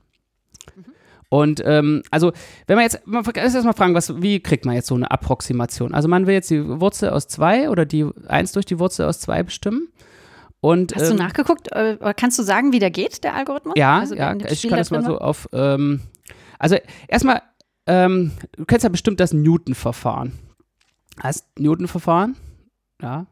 Und 1.28 1.62
ähm, 1.64 2.02
also, 2.10 2.32
wenn 2.66 2.74
man 2.74 2.82
jetzt, 2.82 3.06
man 3.06 3.22
kann 3.22 3.44
erstmal 3.44 3.72
fragen, 3.72 3.94
was, 3.94 4.20
wie 4.20 4.40
kriegt 4.40 4.64
man 4.64 4.74
jetzt 4.74 4.88
so 4.88 4.96
eine 4.96 5.10
Approximation? 5.12 5.94
Also 5.94 6.08
man 6.08 6.26
will 6.26 6.34
jetzt 6.34 6.50
die 6.50 6.66
Wurzel 6.80 7.10
aus 7.10 7.28
2 7.28 7.70
oder 7.70 7.86
die 7.86 8.04
1 8.26 8.50
durch 8.52 8.66
die 8.66 8.80
Wurzel 8.80 9.06
aus 9.06 9.20
2 9.20 9.44
bestimmen. 9.44 9.88
Und, 10.60 10.94
Hast 10.94 11.06
du 11.06 11.12
ähm, 11.12 11.18
nachgeguckt? 11.18 11.70
Äh, 11.70 11.98
kannst 12.16 12.36
du 12.38 12.42
sagen, 12.42 12.72
wie 12.72 12.80
der 12.80 12.90
geht, 12.90 13.22
der 13.22 13.36
Algorithmus? 13.36 13.74
ja, 13.76 14.00
Also, 14.00 14.16
ja, 14.16 14.34
ich 14.34 14.62
kann 14.62 14.70
da 14.72 14.76
das 14.76 14.90
mal 14.90 15.04
so 15.04 15.18
auf. 15.18 15.48
Ähm, 15.52 16.00
also 16.58 16.76
erstmal, 17.06 17.42
ähm, 17.86 18.32
du 18.56 18.64
kennst 18.64 18.82
ja 18.82 18.90
bestimmt 18.90 19.20
das 19.20 19.32
Newton-Verfahren. 19.32 20.32
Heißt 21.22 21.46
Newton-Verfahren? 21.58 22.36
Ja. 23.00 23.26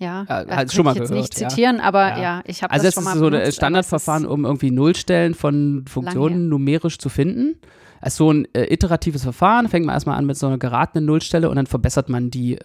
Ja, 0.00 0.24
Ja, 0.28 0.40
äh, 0.42 0.44
könnte 0.46 0.74
schon 0.74 0.84
mal 0.84 0.92
ich 0.92 0.98
jetzt 0.98 1.08
gehört, 1.10 1.22
nicht 1.24 1.40
ja. 1.40 1.48
zitieren, 1.48 1.78
aber 1.80 2.08
Ja. 2.08 2.20
ja, 2.22 2.42
ich 2.46 2.62
habe 2.62 2.72
Also 2.72 2.84
das 2.86 2.94
das 2.94 3.04
schon 3.04 3.10
ist 3.10 3.14
mal 3.14 3.18
so 3.18 3.24
benutzt, 3.26 3.40
ein 3.40 3.46
aber 3.46 3.52
Standardverfahren, 3.52 4.22
es 4.24 4.28
ist- 4.28 4.32
um 4.34 4.44
irgendwie 4.44 4.70
Nullstellen 4.70 5.34
von 5.34 5.84
Funktionen 5.88 6.48
numerisch 6.48 6.98
zu 6.98 7.08
finden. 7.08 7.56
Also 8.00 8.24
so 8.24 8.32
ein 8.32 8.48
äh, 8.54 8.72
iteratives 8.72 9.22
Verfahren, 9.24 9.68
fängt 9.68 9.84
man 9.84 9.94
erstmal 9.94 10.16
an 10.16 10.24
mit 10.26 10.36
so 10.38 10.46
einer 10.46 10.56
geratenen 10.58 11.04
Nullstelle 11.04 11.50
und 11.50 11.56
dann 11.56 11.66
verbessert 11.66 12.08
man 12.08 12.30
die, 12.30 12.58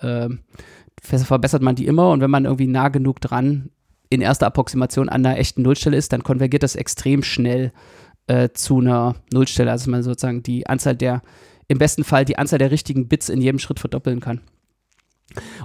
ver- 1.01 1.19
verbessert 1.19 1.61
man 1.61 1.75
die 1.75 1.85
immer 1.87 2.09
und 2.11 2.21
wenn 2.21 2.31
man 2.31 2.45
irgendwie 2.45 2.67
nah 2.67 2.87
genug 2.89 3.19
dran 3.21 3.69
in 4.09 4.21
erster 4.21 4.47
Approximation 4.47 5.09
an 5.09 5.25
einer 5.25 5.37
echten 5.37 5.61
Nullstelle 5.63 5.97
ist, 5.97 6.13
dann 6.13 6.23
konvergiert 6.23 6.63
das 6.63 6.75
extrem 6.75 7.21
schnell 7.23 7.73
äh, 8.27 8.49
zu 8.53 8.79
einer 8.79 9.15
Nullstelle. 9.33 9.69
Also 9.71 9.91
man 9.91 10.03
sozusagen 10.03 10.41
die 10.41 10.67
Anzahl 10.67 10.95
der, 10.95 11.21
im 11.67 11.79
besten 11.79 12.03
Fall 12.03 12.23
die 12.23 12.37
Anzahl 12.37 12.59
der 12.59 12.71
richtigen 12.71 13.07
Bits 13.09 13.27
in 13.29 13.41
jedem 13.41 13.59
Schritt 13.59 13.79
verdoppeln 13.79 14.19
kann. 14.21 14.39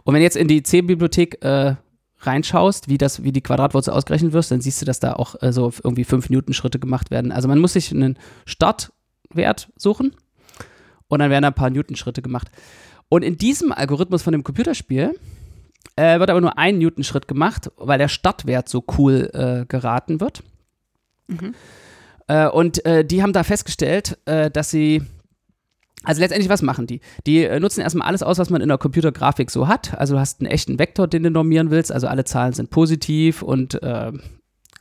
Und 0.04 0.14
wenn 0.14 0.20
du 0.20 0.24
jetzt 0.24 0.36
in 0.36 0.48
die 0.48 0.62
C-Bibliothek 0.62 1.44
äh, 1.44 1.74
reinschaust, 2.20 2.88
wie, 2.88 2.98
das, 2.98 3.22
wie 3.22 3.32
die 3.32 3.40
Quadratwurzel 3.40 3.92
ausgerechnet 3.92 4.32
wird, 4.32 4.50
dann 4.50 4.60
siehst 4.60 4.80
du, 4.80 4.86
dass 4.86 5.00
da 5.00 5.14
auch 5.14 5.40
äh, 5.42 5.52
so 5.52 5.72
irgendwie 5.82 6.04
5 6.04 6.30
Newton-Schritte 6.30 6.78
gemacht 6.78 7.10
werden. 7.10 7.32
Also 7.32 7.48
man 7.48 7.58
muss 7.58 7.72
sich 7.72 7.92
einen 7.92 8.18
Startwert 8.44 9.70
suchen 9.76 10.14
und 11.08 11.18
dann 11.18 11.30
werden 11.30 11.42
da 11.42 11.48
ein 11.48 11.54
paar 11.54 11.70
Newton-Schritte 11.70 12.22
gemacht. 12.22 12.50
Und 13.08 13.22
in 13.22 13.36
diesem 13.36 13.72
Algorithmus 13.72 14.22
von 14.22 14.32
dem 14.32 14.44
Computerspiel 14.44 15.18
äh, 15.96 16.18
wird 16.20 16.30
aber 16.30 16.40
nur 16.40 16.58
ein 16.58 16.78
Newton-Schritt 16.78 17.26
gemacht, 17.26 17.70
weil 17.76 17.98
der 17.98 18.08
Startwert 18.08 18.68
so 18.68 18.84
cool 18.98 19.30
äh, 19.32 19.66
geraten 19.66 20.20
wird. 20.20 20.42
Mhm. 21.26 21.54
Äh, 22.28 22.48
und 22.48 22.84
äh, 22.84 23.04
die 23.04 23.22
haben 23.22 23.32
da 23.32 23.42
festgestellt, 23.42 24.18
äh, 24.26 24.50
dass 24.50 24.70
sie 24.70 25.02
also 26.02 26.20
letztendlich, 26.20 26.48
was 26.48 26.62
machen 26.62 26.86
die? 26.86 27.00
Die 27.26 27.44
äh, 27.44 27.60
nutzen 27.60 27.80
erstmal 27.80 28.08
alles 28.08 28.22
aus, 28.22 28.38
was 28.38 28.50
man 28.50 28.62
in 28.62 28.68
der 28.68 28.78
Computergrafik 28.78 29.50
so 29.50 29.68
hat. 29.68 29.98
Also 29.98 30.14
du 30.14 30.20
hast 30.20 30.40
einen 30.40 30.50
echten 30.50 30.78
Vektor, 30.78 31.06
den 31.06 31.22
du 31.22 31.30
normieren 31.30 31.70
willst. 31.70 31.92
Also 31.92 32.06
alle 32.06 32.24
Zahlen 32.24 32.54
sind 32.54 32.70
positiv 32.70 33.42
und, 33.42 33.82
äh, 33.82 34.12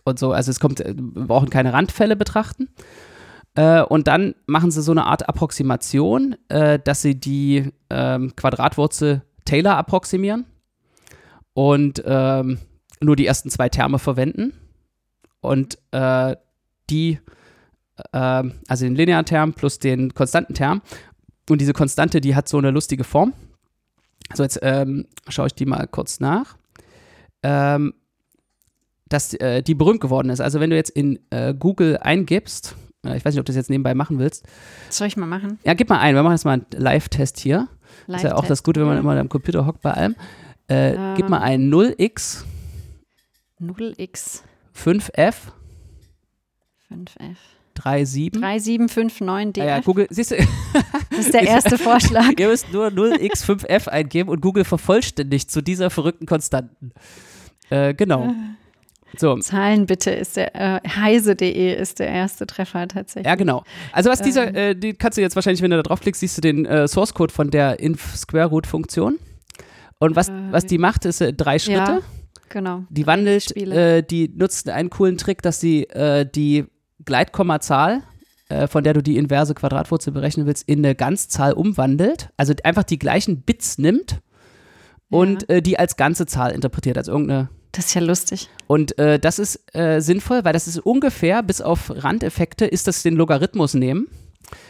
und 0.06 0.20
so. 0.20 0.32
Also 0.32 0.50
es 0.50 0.60
kommt, 0.60 0.80
äh, 0.80 0.96
wir 0.96 1.26
brauchen 1.26 1.50
keine 1.50 1.74
Randfälle 1.74 2.16
betrachten. 2.16 2.70
Äh, 3.56 3.82
und 3.82 4.08
dann 4.08 4.36
machen 4.46 4.72
sie 4.72 4.82
so 4.82 4.92
eine 4.92 5.06
Art 5.06 5.28
Approximation, 5.28 6.36
äh, 6.48 6.80
dass 6.80 7.02
sie 7.02 7.20
die 7.20 7.74
ähm, 7.90 8.34
Quadratwurzel 8.36 9.24
Taylor 9.44 9.76
approximieren 9.76 10.46
und 11.54 12.02
ähm, 12.06 12.60
nur 13.02 13.16
die 13.16 13.26
ersten 13.26 13.50
zwei 13.50 13.68
Terme 13.68 14.00
verwenden. 14.00 14.54
Und 15.42 15.78
äh, 15.92 16.36
die, 16.90 17.20
also 18.12 18.86
den 18.86 18.96
linearen 18.96 19.26
Term 19.26 19.54
plus 19.54 19.78
den 19.78 20.14
konstanten 20.14 20.54
Term. 20.54 20.82
Und 21.50 21.60
diese 21.62 21.74
Konstante, 21.74 22.22
die 22.22 22.36
hat 22.36 22.48
so 22.48 22.58
eine 22.58 22.72
lustige 22.72 23.04
Form. 23.04 23.34
So, 24.34 24.44
jetzt 24.44 24.60
ähm, 24.62 25.06
schaue 25.28 25.48
ich 25.48 25.54
die 25.54 25.66
mal 25.66 25.88
kurz 25.88 26.20
nach. 26.20 26.58
Ähm, 27.44 27.94
dass 29.08 29.34
äh, 29.34 29.64
die 29.64 29.74
berühmt 29.74 30.02
geworden 30.02 30.30
ist. 30.30 30.40
Also 30.40 30.60
wenn 30.60 30.70
du 30.70 30.76
jetzt 30.76 30.92
in 30.92 31.20
äh, 31.32 31.54
Google 31.54 31.98
eingibst, 31.98 32.76
äh, 33.06 33.18
ich 33.18 33.26
weiß 33.26 33.34
nicht, 33.34 33.40
ob 33.40 33.46
du 33.46 33.52
das 33.52 33.56
jetzt 33.56 33.70
nebenbei 33.70 33.96
machen 33.96 34.20
willst. 34.20 34.46
Soll 34.90 35.08
ich 35.08 35.18
mal 35.18 35.26
machen? 35.26 35.58
Ja, 35.64 35.74
gib 35.74 35.90
mal 35.90 36.00
ein. 36.00 36.14
Wir 36.14 36.22
machen 36.22 36.34
jetzt 36.34 36.46
mal 36.46 36.54
einen 36.54 36.66
Live-Test 36.72 37.40
hier. 37.40 37.68
ist 38.08 38.24
ja 38.24 38.36
auch 38.36 38.46
das 38.46 38.62
Gute, 38.62 38.82
wenn 38.82 38.88
man 38.88 38.98
immer 38.98 39.18
am 39.18 39.30
Computer 39.30 39.66
hockt 39.66 39.82
bei 39.82 39.92
allem. 39.92 40.16
Äh, 40.68 41.16
Gib 41.16 41.30
mal 41.30 41.40
ein 41.40 41.72
0x 41.72 42.44
0x 43.60 44.44
5f 44.76 45.36
5f 46.92 47.38
37. 47.82 48.32
3759 48.32 49.54
DF. 49.54 49.64
Ah 49.64 49.68
ja, 49.68 49.80
Google, 49.82 50.08
siehst 50.10 50.32
du, 50.32 50.36
das 51.10 51.20
ist 51.20 51.34
der 51.34 51.44
erste 51.44 51.78
Vorschlag. 51.80 52.32
ihr 52.38 52.48
müsst 52.48 52.72
nur 52.72 52.88
0x5f 52.88 53.88
eingeben 53.88 54.30
und 54.30 54.42
Google 54.42 54.66
vervollständigt 54.66 55.50
zu 55.52 55.62
dieser 55.62 55.90
verrückten 55.90 56.26
Konstanten. 56.26 56.92
Äh, 57.70 57.94
genau. 57.94 58.34
So. 59.18 59.38
Zahlen 59.38 59.86
bitte 59.86 60.12
ist 60.12 60.38
der, 60.38 60.56
äh, 60.56 60.88
heise.de 60.88 61.76
ist 61.76 62.00
der 62.00 62.10
erste 62.10 62.46
Treffer 62.46 62.88
tatsächlich. 62.88 63.26
Ja, 63.26 63.36
genau. 63.36 63.64
Also 63.92 64.10
was 64.10 64.22
dieser, 64.22 64.54
äh, 64.54 64.76
die 64.76 64.94
kannst 64.94 65.18
du 65.18 65.22
jetzt 65.22 65.36
wahrscheinlich, 65.36 65.62
wenn 65.62 65.72
du 65.72 65.78
da 65.78 65.84
draufklickst, 65.84 66.20
siehst 66.20 66.38
du 66.38 66.42
den 66.42 66.66
äh, 66.66 66.88
Source 66.88 67.14
Code 67.14 67.34
von 67.34 67.50
der 67.50 67.80
inf 67.80 68.16
Square 68.16 68.48
Root 68.48 68.68
Funktion. 68.68 69.18
Und 70.00 70.16
was, 70.16 70.32
was 70.52 70.66
die 70.66 70.78
macht, 70.78 71.06
ist 71.06 71.22
äh, 71.22 71.34
drei 71.34 71.60
Schritte. 71.60 71.92
Ja, 71.92 72.02
genau. 72.50 72.84
Die 72.90 73.06
wandelt, 73.06 73.56
äh, 73.58 74.04
die 74.04 74.32
nutzt 74.34 74.70
einen 74.70 74.90
coolen 74.90 75.18
Trick, 75.18 75.42
dass 75.42 75.60
sie 75.60 75.84
äh, 75.90 76.26
die 76.30 76.66
Gleitkommazahl, 77.06 78.04
äh, 78.50 78.68
von 78.68 78.84
der 78.84 78.94
du 78.94 79.04
die 79.04 79.18
inverse 79.18 79.54
Quadratwurzel 79.54 80.12
berechnen 80.12 80.46
willst, 80.46 80.68
in 80.68 80.80
eine 80.80 80.96
Ganzzahl 80.96 81.54
umwandelt. 81.54 82.30
Also 82.38 82.54
einfach 82.64 82.84
die 82.84 83.00
gleichen 83.00 83.42
Bits 83.42 83.78
nimmt 83.78 84.22
und 85.10 85.50
äh, 85.50 85.62
die 85.62 85.80
als 85.80 85.98
ganze 85.98 86.26
Zahl 86.26 86.52
interpretiert, 86.52 86.98
als 86.98 87.08
irgendeine. 87.08 87.50
Das 87.72 87.86
ist 87.86 87.94
ja 87.94 88.02
lustig. 88.02 88.50
Und 88.68 88.98
äh, 88.98 89.20
das 89.20 89.38
ist 89.38 89.76
äh, 89.76 90.00
sinnvoll, 90.00 90.44
weil 90.44 90.54
das 90.54 90.68
ist 90.68 90.80
ungefähr, 90.80 91.44
bis 91.44 91.62
auf 91.62 91.92
Randeffekte, 91.96 92.66
ist 92.66 92.88
das 92.88 93.04
den 93.04 93.16
Logarithmus 93.16 93.76
nehmen. 93.76 94.08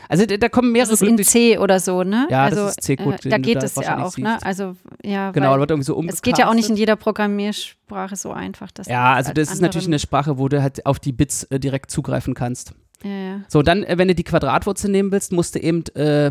Also 0.07 0.25
da, 0.25 0.37
da 0.37 0.49
kommen 0.49 0.71
mehrere 0.71 0.91
Das 0.91 1.01
ist 1.01 1.07
in 1.07 1.23
C 1.23 1.57
oder 1.57 1.79
so, 1.79 2.03
ne? 2.03 2.27
Ja, 2.29 2.49
das 2.49 2.59
also, 2.59 2.69
ist 2.69 2.81
C-Code, 2.83 3.17
Äh, 3.25 3.29
da 3.29 3.37
geht 3.37 3.61
es 3.63 3.75
ja 3.75 4.03
auch, 4.03 4.17
ne? 4.17 4.33
siehst. 4.33 4.45
Also, 4.45 4.75
ja, 5.03 5.31
Genau, 5.31 5.47
da 5.47 5.51
weil 5.53 5.59
wird 5.59 5.71
irgendwie 5.71 5.85
so 5.85 6.03
es 6.07 6.21
geht 6.21 6.37
ja 6.37 6.49
auch 6.49 6.53
nicht 6.53 6.69
in 6.69 6.75
jeder 6.75 6.95
Programmiersprache 6.95 8.15
so 8.15 8.31
einfach. 8.31 8.71
Dass 8.71 8.87
Ja, 8.87 9.13
also 9.13 9.29
als 9.29 9.35
das 9.35 9.53
ist 9.53 9.61
natürlich 9.61 9.87
eine 9.87 9.99
Sprache, 9.99 10.37
wo 10.37 10.47
du 10.47 10.61
halt 10.61 10.85
auf 10.85 10.99
die 10.99 11.11
Bits 11.11 11.43
äh, 11.45 11.59
direkt 11.59 11.91
zugreifen 11.91 12.33
kannst. 12.33 12.73
Ja, 13.03 13.09
ja. 13.09 13.41
So, 13.47 13.61
dann, 13.61 13.83
äh, 13.83 13.97
wenn 13.97 14.07
du 14.07 14.15
die 14.15 14.23
Quadratwurzel 14.23 14.89
nehmen 14.89 15.11
willst, 15.11 15.31
musst 15.31 15.55
du 15.55 15.59
eben, 15.59 15.83
äh, 15.95 16.27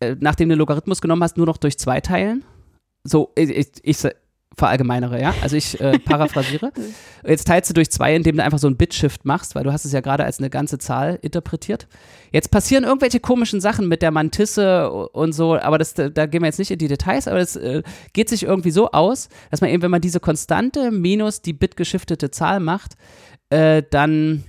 äh, 0.00 0.16
nachdem 0.18 0.48
du 0.48 0.54
den 0.54 0.58
Logarithmus 0.58 1.00
genommen 1.00 1.22
hast, 1.22 1.36
nur 1.36 1.46
noch 1.46 1.58
durch 1.58 1.78
zwei 1.78 2.00
teilen. 2.00 2.44
So, 3.04 3.32
ich, 3.34 3.50
ich, 3.50 3.68
ich 3.82 4.06
verallgemeinere, 4.56 5.20
ja. 5.20 5.34
Also 5.42 5.56
ich 5.56 5.80
äh, 5.80 5.98
paraphrasiere. 6.04 6.72
Jetzt 7.26 7.46
teilst 7.46 7.70
du 7.70 7.74
durch 7.74 7.90
zwei, 7.90 8.14
indem 8.14 8.36
du 8.36 8.42
einfach 8.42 8.58
so 8.58 8.68
ein 8.68 8.76
Bit-Shift 8.76 9.24
machst, 9.24 9.54
weil 9.54 9.64
du 9.64 9.72
hast 9.72 9.84
es 9.84 9.92
ja 9.92 10.00
gerade 10.00 10.24
als 10.24 10.38
eine 10.38 10.50
ganze 10.50 10.78
Zahl 10.78 11.18
interpretiert. 11.22 11.86
Jetzt 12.32 12.50
passieren 12.50 12.84
irgendwelche 12.84 13.20
komischen 13.20 13.60
Sachen 13.60 13.88
mit 13.88 14.02
der 14.02 14.10
Mantisse 14.10 14.90
und 14.90 15.32
so, 15.32 15.56
aber 15.56 15.78
das, 15.78 15.94
da 15.94 16.26
gehen 16.26 16.42
wir 16.42 16.46
jetzt 16.46 16.58
nicht 16.58 16.70
in 16.70 16.78
die 16.78 16.88
Details, 16.88 17.28
aber 17.28 17.38
das 17.38 17.56
äh, 17.56 17.82
geht 18.12 18.28
sich 18.28 18.42
irgendwie 18.42 18.70
so 18.70 18.90
aus, 18.90 19.28
dass 19.50 19.60
man 19.60 19.70
eben, 19.70 19.82
wenn 19.82 19.90
man 19.90 20.00
diese 20.00 20.20
Konstante 20.20 20.90
minus 20.90 21.42
die 21.42 21.52
bitgeschiftete 21.52 22.30
Zahl 22.30 22.60
macht, 22.60 22.96
äh, 23.50 23.82
dann 23.90 24.44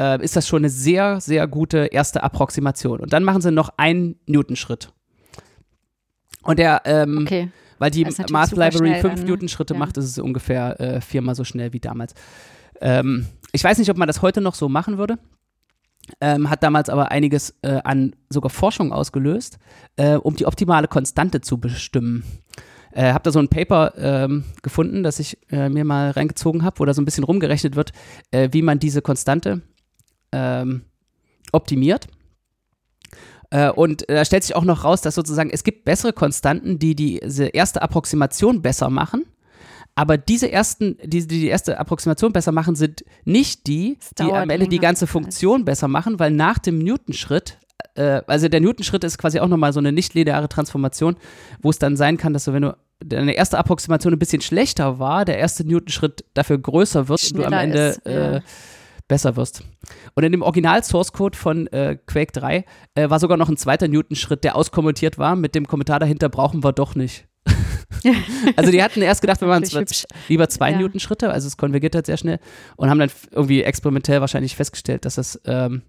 äh, 0.00 0.22
ist 0.22 0.36
das 0.36 0.48
schon 0.48 0.60
eine 0.60 0.70
sehr, 0.70 1.20
sehr 1.20 1.46
gute 1.46 1.86
erste 1.86 2.22
Approximation. 2.22 3.00
Und 3.00 3.12
dann 3.12 3.24
machen 3.24 3.42
sie 3.42 3.52
noch 3.52 3.70
einen 3.76 4.16
Newton-Schritt. 4.26 4.92
Und 6.42 6.58
der, 6.58 6.82
ähm, 6.84 7.20
Okay. 7.22 7.48
Weil 7.78 7.90
die 7.90 8.04
super 8.10 8.24
Library 8.56 9.00
fünf 9.00 9.14
dann, 9.14 9.24
ne? 9.24 9.30
Newton-Schritte 9.30 9.74
Ja. 9.74 9.80
macht, 9.80 9.96
ist 9.96 10.04
es 10.04 10.18
ungefähr 10.18 10.80
äh, 10.80 11.00
viermal 11.00 11.34
so 11.34 11.44
schnell 11.44 11.72
wie 11.72 11.80
damals. 11.80 12.14
Ähm, 12.80 13.26
ich 13.52 13.62
weiß 13.62 13.78
nicht, 13.78 13.90
ob 13.90 13.96
man 13.96 14.08
das 14.08 14.22
heute 14.22 14.40
noch 14.40 14.54
so 14.54 14.68
machen 14.68 14.98
würde. 14.98 15.18
Ähm, 16.20 16.50
hat 16.50 16.62
damals 16.62 16.90
aber 16.90 17.10
einiges 17.10 17.54
äh, 17.62 17.80
an 17.82 18.14
sogar 18.28 18.50
Forschung 18.50 18.92
ausgelöst, 18.92 19.58
äh, 19.96 20.16
um 20.16 20.36
die 20.36 20.44
optimale 20.44 20.86
Konstante 20.86 21.40
zu 21.40 21.58
bestimmen. 21.58 22.24
Äh, 22.92 23.12
habe 23.12 23.24
da 23.24 23.32
so 23.32 23.38
ein 23.38 23.48
Paper 23.48 23.94
ähm, 23.96 24.44
gefunden, 24.62 25.02
das 25.02 25.18
ich 25.18 25.38
äh, 25.50 25.68
mir 25.68 25.84
mal 25.84 26.10
reingezogen 26.10 26.62
habe, 26.62 26.78
wo 26.78 26.84
da 26.84 26.92
so 26.92 27.00
ein 27.00 27.06
bisschen 27.06 27.24
rumgerechnet 27.24 27.74
wird, 27.74 27.92
äh, 28.30 28.50
wie 28.52 28.62
man 28.62 28.78
diese 28.78 29.00
Konstante 29.02 29.62
ähm, 30.30 30.82
optimiert. 31.52 32.06
Äh, 33.54 33.70
und 33.70 34.08
äh, 34.08 34.16
da 34.16 34.24
stellt 34.24 34.42
sich 34.42 34.56
auch 34.56 34.64
noch 34.64 34.82
raus, 34.82 35.00
dass 35.00 35.14
sozusagen 35.14 35.48
es 35.48 35.62
gibt 35.62 35.84
bessere 35.84 36.12
Konstanten, 36.12 36.80
die 36.80 36.96
diese 36.96 37.46
erste 37.46 37.82
Approximation 37.82 38.62
besser 38.62 38.90
machen. 38.90 39.26
Aber 39.94 40.18
diese 40.18 40.50
ersten, 40.50 40.98
die, 41.04 41.24
die 41.24 41.46
erste 41.46 41.78
Approximation 41.78 42.32
besser 42.32 42.50
machen, 42.50 42.74
sind 42.74 43.04
nicht 43.24 43.68
die, 43.68 43.96
die 44.18 44.24
am 44.24 44.50
Ende 44.50 44.66
die 44.66 44.80
ganze 44.80 45.06
Funktion 45.06 45.64
besser 45.64 45.86
machen, 45.86 46.18
weil 46.18 46.32
nach 46.32 46.58
dem 46.58 46.80
Newton-Schritt, 46.80 47.58
äh, 47.94 48.22
also 48.26 48.48
der 48.48 48.60
Newton-Schritt 48.60 49.04
ist 49.04 49.18
quasi 49.18 49.38
auch 49.38 49.46
nochmal 49.46 49.72
so 49.72 49.78
eine 49.78 49.92
nicht-lineare 49.92 50.48
Transformation, 50.48 51.14
wo 51.62 51.70
es 51.70 51.78
dann 51.78 51.96
sein 51.96 52.16
kann, 52.16 52.32
dass 52.32 52.46
du, 52.46 52.54
wenn 52.54 52.62
du 52.62 52.76
deine 53.04 53.34
erste 53.34 53.56
Approximation 53.56 54.12
ein 54.12 54.18
bisschen 54.18 54.42
schlechter 54.42 54.98
war, 54.98 55.24
der 55.24 55.38
erste 55.38 55.64
Newton-Schritt 55.64 56.24
dafür 56.34 56.58
größer 56.58 57.06
wird 57.06 57.22
und 57.22 57.36
du 57.36 57.44
am 57.44 57.52
Schneller 57.52 57.62
Ende 57.62 57.86
ist, 57.90 58.00
ja. 58.04 58.36
äh, 58.38 58.40
besser 59.08 59.36
wirst. 59.36 59.62
Und 60.14 60.24
in 60.24 60.32
dem 60.32 60.42
Original-Source-Code 60.42 61.36
von 61.36 61.66
äh, 61.68 61.96
Quake 62.06 62.32
3 62.32 62.64
äh, 62.94 63.10
war 63.10 63.18
sogar 63.20 63.36
noch 63.36 63.48
ein 63.48 63.56
zweiter 63.56 63.88
Newton-Schritt, 63.88 64.44
der 64.44 64.56
auskommentiert 64.56 65.18
war, 65.18 65.36
mit 65.36 65.54
dem 65.54 65.66
Kommentar 65.66 66.00
dahinter 66.00 66.28
brauchen 66.28 66.64
wir 66.64 66.72
doch 66.72 66.94
nicht. 66.94 67.26
also 68.56 68.70
die 68.70 68.82
hatten 68.82 69.02
erst 69.02 69.20
gedacht, 69.20 69.40
wir 69.42 69.48
machen 69.48 69.64
lieber 70.28 70.48
zwei 70.48 70.70
Ja. 70.70 70.78
Newton-Schritte, 70.78 71.30
also 71.30 71.46
es 71.46 71.56
konvergiert 71.58 71.94
halt 71.94 72.06
sehr 72.06 72.16
schnell 72.16 72.38
und 72.76 72.88
haben 72.88 72.98
dann 72.98 73.10
irgendwie 73.30 73.62
experimentell 73.62 74.20
wahrscheinlich 74.20 74.56
festgestellt, 74.56 75.04
dass 75.04 75.16
das, 75.16 75.38
ähm, 75.44 75.82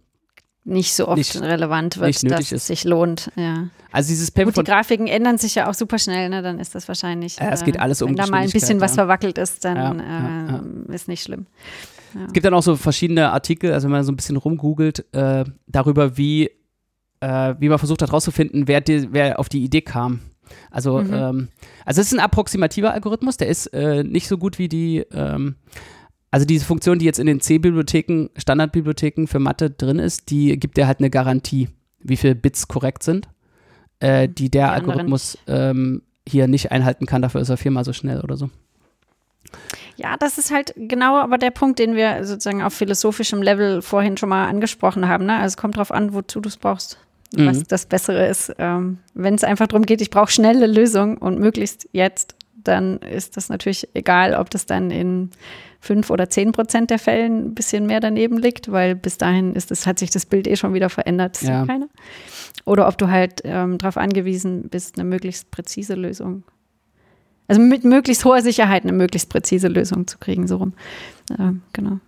Nicht 0.65 0.93
so 0.93 1.07
oft 1.07 1.17
Nicht- 1.17 1.39
relevant 1.41 1.97
wird, 1.97 2.29
dass 2.29 2.39
ist. 2.41 2.51
es 2.51 2.67
sich 2.67 2.83
lohnt. 2.83 3.31
Ja. 3.37 3.69
also 3.91 4.09
dieses 4.09 4.31
Paper 4.31 4.51
Gut, 4.51 4.57
die 4.57 4.69
Grafiken 4.71 5.07
ändern 5.07 5.37
sich 5.37 5.55
ja 5.55 5.69
auch 5.69 5.73
super 5.73 5.99
schnell, 5.99 6.27
ne? 6.29 6.41
dann 6.41 6.59
ist 6.59 6.75
das 6.75 6.87
wahrscheinlich. 6.89 7.37
Ja, 7.37 7.51
es 7.51 7.63
geht 7.63 7.79
alles 7.79 8.01
um 8.01 8.09
Wenn 8.09 8.15
da 8.17 8.27
mal 8.27 8.37
ein 8.39 8.43
bisschen 8.49 8.59
Geschwindigkeit, 8.79 8.81
was 8.89 8.95
ja. 8.97 9.03
verwackelt 9.03 9.37
ist, 9.37 9.63
dann 9.63 9.77
Ja, 9.77 9.93
ja, 9.93 10.47
ja. 10.49 10.59
ähm, 10.59 10.85
ist 10.89 11.07
nicht 11.07 11.23
schlimm. 11.23 11.45
Es 12.27 12.33
gibt 12.33 12.45
dann 12.45 12.53
auch 12.53 12.63
so 12.63 12.75
verschiedene 12.75 13.31
Artikel, 13.31 13.73
also 13.73 13.85
wenn 13.85 13.91
man 13.91 14.03
so 14.03 14.11
ein 14.11 14.15
bisschen 14.15 14.37
rumgoogelt, 14.37 15.05
äh, 15.13 15.43
darüber, 15.67 16.17
wie, 16.17 16.49
äh, 17.19 17.55
wie 17.59 17.69
man 17.69 17.77
versucht 17.77 18.01
hat 18.01 18.09
herauszufinden, 18.09 18.67
wer, 18.67 18.81
die, 18.81 19.11
wer 19.11 19.39
auf 19.39 19.49
die 19.49 19.63
Idee 19.63 19.81
kam. 19.81 20.21
Also, 20.71 20.99
Mhm. 20.99 21.13
ähm, 21.13 21.47
also 21.85 22.01
es 22.01 22.07
ist 22.07 22.13
ein 22.13 22.19
approximativer 22.19 22.93
Algorithmus, 22.93 23.37
der 23.37 23.47
ist 23.47 23.67
äh, 23.73 24.03
nicht 24.03 24.27
so 24.27 24.37
gut 24.37 24.59
wie 24.59 24.69
die, 24.69 25.03
ähm, 25.11 25.55
also 26.31 26.45
diese 26.45 26.65
Funktion, 26.65 26.99
die 26.99 27.05
jetzt 27.05 27.19
in 27.19 27.27
den 27.27 27.41
C-Bibliotheken, 27.41 28.29
Standardbibliotheken 28.37 29.25
für 29.27 29.39
Mathe 29.39 29.69
drin 29.69 29.99
ist, 29.99 30.29
die 30.29 30.59
gibt 30.59 30.77
dir 30.77 30.85
halt 30.87 30.99
eine 30.99 31.09
Garantie, 31.09 31.69
wie 31.99 32.17
viele 32.17 32.35
Bits 32.35 32.67
korrekt 32.67 33.03
sind, 33.03 33.27
äh, 33.99 34.27
die 34.29 34.49
der 34.49 34.67
Die 34.67 34.73
Algorithmus 34.73 35.37
ähm, 35.47 36.03
hier 36.27 36.47
nicht 36.47 36.71
einhalten 36.71 37.05
kann, 37.05 37.21
dafür 37.21 37.41
ist 37.41 37.49
er 37.49 37.57
viermal 37.57 37.85
so 37.85 37.93
schnell 37.93 38.21
oder 38.21 38.37
so. 38.37 38.49
Ja, 39.97 40.17
das 40.17 40.37
ist 40.37 40.51
halt 40.51 40.73
genau 40.75 41.17
aber 41.17 41.37
der 41.37 41.51
Punkt, 41.51 41.79
den 41.79 41.95
wir 41.95 42.25
sozusagen 42.25 42.61
auf 42.61 42.73
philosophischem 42.73 43.41
Level 43.41 43.81
vorhin 43.81 44.17
schon 44.17 44.29
mal 44.29 44.47
angesprochen 44.47 45.07
haben. 45.07 45.25
Ne? 45.25 45.35
Also 45.35 45.53
es 45.53 45.57
kommt 45.57 45.75
darauf 45.75 45.91
an, 45.91 46.13
wozu 46.13 46.41
du 46.41 46.49
es 46.49 46.57
brauchst. 46.57 46.97
Mhm. 47.33 47.47
Was 47.47 47.63
das 47.63 47.85
Bessere 47.85 48.27
ist. 48.27 48.53
Ähm, 48.59 48.99
Wenn 49.13 49.35
es 49.35 49.43
einfach 49.43 49.67
darum 49.67 49.85
geht, 49.85 50.01
ich 50.01 50.09
brauche 50.09 50.31
schnelle 50.31 50.67
Lösung 50.67 51.17
und 51.17 51.39
möglichst 51.39 51.89
jetzt, 51.91 52.35
dann 52.55 52.97
ist 52.97 53.37
das 53.37 53.49
natürlich 53.49 53.87
egal, 53.93 54.33
ob 54.33 54.49
das 54.49 54.65
dann 54.65 54.91
in 54.91 55.29
fünf 55.79 56.09
oder 56.09 56.29
zehn 56.29 56.51
Prozent 56.51 56.89
der 56.89 56.99
Fällen 56.99 57.47
ein 57.47 57.55
bisschen 57.55 57.85
mehr 57.85 57.99
daneben 57.99 58.37
liegt, 58.37 58.71
weil 58.71 58.95
bis 58.95 59.17
dahin 59.17 59.53
ist 59.53 59.71
es, 59.71 59.85
hat 59.85 59.99
sich 59.99 60.09
das 60.09 60.25
Bild 60.25 60.47
eh 60.47 60.55
schon 60.55 60.73
wieder 60.73 60.89
verändert. 60.89 61.35
Das 61.35 61.47
Ja. 61.47 61.65
Oder 62.65 62.87
ob 62.87 62.97
du 62.97 63.09
halt 63.09 63.41
ähm, 63.43 63.77
darauf 63.77 63.97
angewiesen 63.97 64.69
bist, 64.69 64.97
eine 64.97 65.07
möglichst 65.07 65.51
präzise 65.51 65.93
Lösung. 65.93 66.43
Also 67.47 67.61
mit 67.61 67.83
möglichst 67.83 68.25
hoher 68.25 68.41
Sicherheit 68.41 68.83
eine 68.83 68.93
möglichst 68.93 69.29
präzise 69.29 69.67
Lösung 69.67 70.07
zu 70.07 70.17
kriegen, 70.17 70.47
so 70.47 70.57
rum. 70.57 70.73
Ähm, 71.37 71.61
genau. 71.73 71.99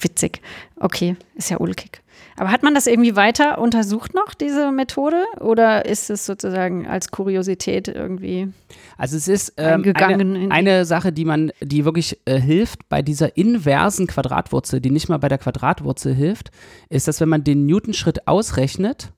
Witzig. 0.00 0.40
Okay, 0.76 1.16
ist 1.36 1.50
ja 1.50 1.58
ulkig. 1.58 2.02
Aber 2.36 2.50
hat 2.50 2.62
man 2.62 2.74
das 2.74 2.86
irgendwie 2.86 3.14
weiter 3.14 3.58
untersucht 3.58 4.14
noch, 4.14 4.34
diese 4.34 4.72
Methode? 4.72 5.24
Oder 5.40 5.84
ist 5.84 6.10
es 6.10 6.26
sozusagen 6.26 6.86
als 6.86 7.10
Kuriosität 7.10 7.88
irgendwie? 7.88 8.48
Also 8.96 9.16
es 9.16 9.28
ist 9.28 9.54
ähm, 9.58 9.84
eine, 9.94 10.48
eine 10.50 10.84
Sache, 10.84 11.12
die 11.12 11.24
man, 11.24 11.52
die 11.60 11.84
wirklich 11.84 12.18
äh, 12.24 12.40
hilft 12.40 12.88
bei 12.88 13.02
dieser 13.02 13.36
inversen 13.36 14.06
Quadratwurzel, 14.06 14.80
die 14.80 14.90
nicht 14.90 15.08
mal 15.08 15.18
bei 15.18 15.28
der 15.28 15.38
Quadratwurzel 15.38 16.14
hilft, 16.14 16.50
ist, 16.88 17.06
dass 17.06 17.20
wenn 17.20 17.28
man 17.28 17.44
den 17.44 17.66
Newton-Schritt 17.66 18.26
ausrechnet, 18.26 19.12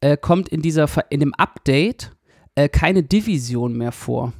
äh, 0.00 0.16
kommt 0.16 0.48
in 0.48 0.62
dieser 0.62 0.88
in 1.10 1.20
dem 1.20 1.34
Update 1.34 2.10
äh, 2.54 2.68
keine 2.68 3.02
Division 3.02 3.76
mehr 3.76 3.92
vor, 3.92 4.32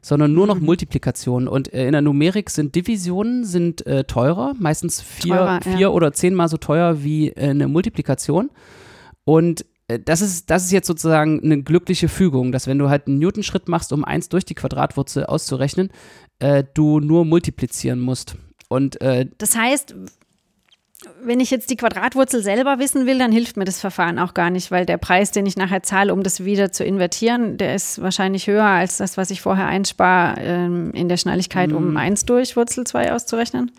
sondern 0.00 0.32
nur 0.32 0.46
noch 0.46 0.58
Mhm. 0.58 0.66
Multiplikation. 0.66 1.48
Und 1.48 1.72
äh, 1.72 1.86
in 1.86 1.92
der 1.92 2.02
Numerik 2.02 2.50
sind 2.50 2.74
Divisionen 2.74 3.44
sind 3.44 3.86
äh, 3.86 4.04
teurer, 4.04 4.54
meistens 4.58 5.00
vier, 5.00 5.36
Teurer, 5.36 5.60
ja. 5.64 5.76
vier 5.76 5.92
oder 5.92 6.12
zehnmal 6.12 6.48
so 6.48 6.56
teuer 6.56 7.02
wie 7.02 7.28
äh, 7.28 7.50
eine 7.50 7.68
Multiplikation. 7.68 8.50
Und 9.24 9.64
äh, 9.88 9.98
das 9.98 10.20
ist, 10.20 10.50
das 10.50 10.64
ist 10.64 10.72
jetzt 10.72 10.86
sozusagen 10.86 11.42
eine 11.42 11.62
glückliche 11.62 12.08
Fügung, 12.08 12.52
dass 12.52 12.66
wenn 12.66 12.78
du 12.78 12.88
halt 12.88 13.06
einen 13.06 13.18
Newton-Schritt 13.18 13.68
machst, 13.68 13.92
um 13.92 14.04
eins 14.04 14.28
durch 14.28 14.44
die 14.44 14.54
Quadratwurzel 14.54 15.24
auszurechnen, 15.26 15.90
äh, 16.38 16.64
du 16.74 17.00
nur 17.00 17.24
multiplizieren 17.24 18.00
musst. 18.00 18.36
Und 18.68 19.00
äh, 19.00 19.26
Das 19.38 19.56
heißt, 19.56 19.94
wenn 21.22 21.40
ich 21.40 21.50
jetzt 21.50 21.70
die 21.70 21.76
Quadratwurzel 21.76 22.42
selber 22.42 22.78
wissen 22.78 23.06
will, 23.06 23.18
dann 23.18 23.32
hilft 23.32 23.56
mir 23.56 23.64
das 23.64 23.80
Verfahren 23.80 24.18
auch 24.18 24.34
gar 24.34 24.50
nicht, 24.50 24.70
weil 24.70 24.86
der 24.86 24.98
Preis, 24.98 25.30
den 25.30 25.46
ich 25.46 25.56
nachher 25.56 25.82
zahle, 25.82 26.12
um 26.12 26.22
das 26.22 26.44
wieder 26.44 26.72
zu 26.72 26.84
invertieren, 26.84 27.58
der 27.58 27.74
ist 27.74 28.02
wahrscheinlich 28.02 28.46
höher 28.46 28.64
als 28.64 28.96
das, 28.96 29.16
was 29.16 29.30
ich 29.30 29.40
vorher 29.40 29.66
einspare 29.66 30.40
ähm, 30.40 30.90
in 30.92 31.08
der 31.08 31.16
Schnelligkeit, 31.16 31.72
um 31.72 31.96
1 31.96 32.24
durch 32.24 32.56
Wurzel 32.56 32.84
2 32.84 33.12
auszurechnen. 33.12 33.70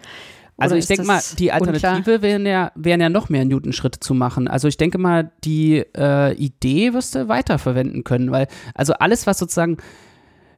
Also 0.57 0.73
Oder 0.73 0.77
ich 0.77 0.83
ist 0.83 0.89
denke 0.89 1.05
mal, 1.05 1.21
die? 1.39 1.51
Alternative 1.51 2.21
wären 2.21 2.45
ja, 2.45 2.71
wären 2.75 3.01
ja 3.01 3.09
noch 3.09 3.29
mehr 3.29 3.43
Newton-Schritte 3.43 3.99
zu 3.99 4.13
machen. 4.13 4.47
Also 4.47 4.67
ich 4.67 4.77
denke 4.77 4.99
mal, 4.99 5.31
die 5.43 5.83
äh, 5.97 6.33
Idee 6.35 6.93
wirst 6.93 7.15
du 7.15 7.27
weiterverwenden 7.27 8.03
können, 8.03 8.31
weil 8.31 8.47
also 8.75 8.93
alles, 8.93 9.25
was 9.25 9.39
sozusagen 9.39 9.77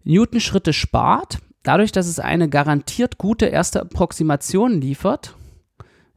Newton-Schritte 0.04 0.73
spart, 0.73 1.39
dadurch, 1.63 1.93
dass 1.93 2.08
es 2.08 2.19
eine 2.19 2.49
garantiert 2.49 3.17
gute 3.17 3.45
erste 3.45 3.82
Approximation 3.82 4.82
liefert, 4.82 5.36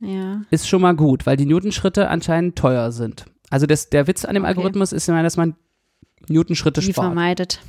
Ja. 0.00 0.42
ist 0.50 0.68
schon 0.68 0.80
mal 0.82 0.94
gut, 0.94 1.26
weil 1.26 1.36
die 1.36 1.46
Newtonschritte 1.46 2.08
anscheinend 2.08 2.56
teuer 2.56 2.92
sind. 2.92 3.24
Also 3.50 3.66
das, 3.66 3.90
der 3.90 4.06
Witz 4.06 4.24
an 4.24 4.34
dem 4.34 4.42
Okay. 4.44 4.48
Algorithmus 4.50 4.92
ist 4.92 5.08
ja, 5.08 5.22
dass 5.22 5.36
man 5.36 5.54
Newtonschritte 6.28 6.80
Die 6.80 6.92
spart. 6.92 7.06
vermeidet. 7.06 7.60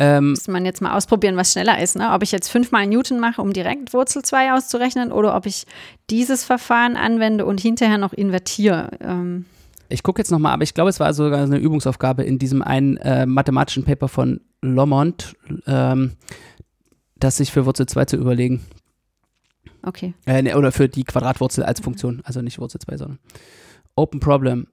Ähm, 0.00 0.30
Müsste 0.30 0.52
man 0.52 0.64
jetzt 0.64 0.80
mal 0.80 0.96
ausprobieren, 0.96 1.36
was 1.36 1.52
schneller 1.52 1.80
ist. 1.82 1.96
Ne? 1.96 2.12
Ob 2.12 2.22
ich 2.22 2.30
jetzt 2.30 2.48
fünfmal 2.48 2.86
Newton 2.86 3.18
mache, 3.18 3.42
um 3.42 3.52
direkt 3.52 3.92
Wurzel 3.92 4.22
2 4.22 4.52
auszurechnen, 4.52 5.10
oder 5.10 5.34
ob 5.34 5.44
ich 5.46 5.66
dieses 6.08 6.44
Verfahren 6.44 6.96
anwende 6.96 7.44
und 7.44 7.60
hinterher 7.60 7.98
noch 7.98 8.12
invertiere. 8.12 8.90
Ähm, 9.00 9.46
ich 9.88 10.02
gucke 10.04 10.20
jetzt 10.20 10.30
nochmal, 10.30 10.52
aber 10.52 10.62
ich 10.62 10.74
glaube, 10.74 10.90
es 10.90 11.00
war 11.00 11.12
sogar 11.14 11.42
eine 11.42 11.58
Übungsaufgabe 11.58 12.22
in 12.22 12.38
diesem 12.38 12.62
einen 12.62 12.96
äh, 12.98 13.26
mathematischen 13.26 13.84
Paper 13.84 14.06
von 14.06 14.40
Lomond, 14.62 15.34
ähm, 15.66 16.12
das 17.16 17.38
sich 17.38 17.50
für 17.50 17.66
Wurzel 17.66 17.86
2 17.86 18.04
zu 18.04 18.16
überlegen. 18.16 18.60
Okay. 19.88 20.14
Äh, 20.26 20.42
ne, 20.42 20.56
oder 20.56 20.72
für 20.72 20.88
die 20.88 21.04
Quadratwurzel 21.04 21.64
als 21.64 21.80
Funktion, 21.80 22.20
also 22.24 22.40
nicht 22.42 22.58
Wurzel 22.58 22.80
2, 22.80 22.96
sondern 22.96 23.18
Open 23.96 24.20
Problem. 24.20 24.68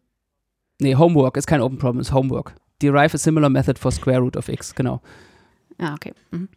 Nee, 0.80 0.96
Homework 0.96 1.38
ist 1.38 1.48
kein 1.48 1.62
Open 1.62 1.78
Problem, 1.78 2.02
ist 2.02 2.14
Homework. 2.14 2.56
Derive 2.82 3.16
a 3.16 3.18
similar 3.18 3.50
method 3.50 3.80
for 3.80 3.92
square 3.92 4.20
root 4.20 4.38
of 4.38 4.50
x, 4.50 4.76
genau. 4.76 5.02
Ja, 5.80 5.94
okay. 5.94 6.14
Mhm. 6.32 6.50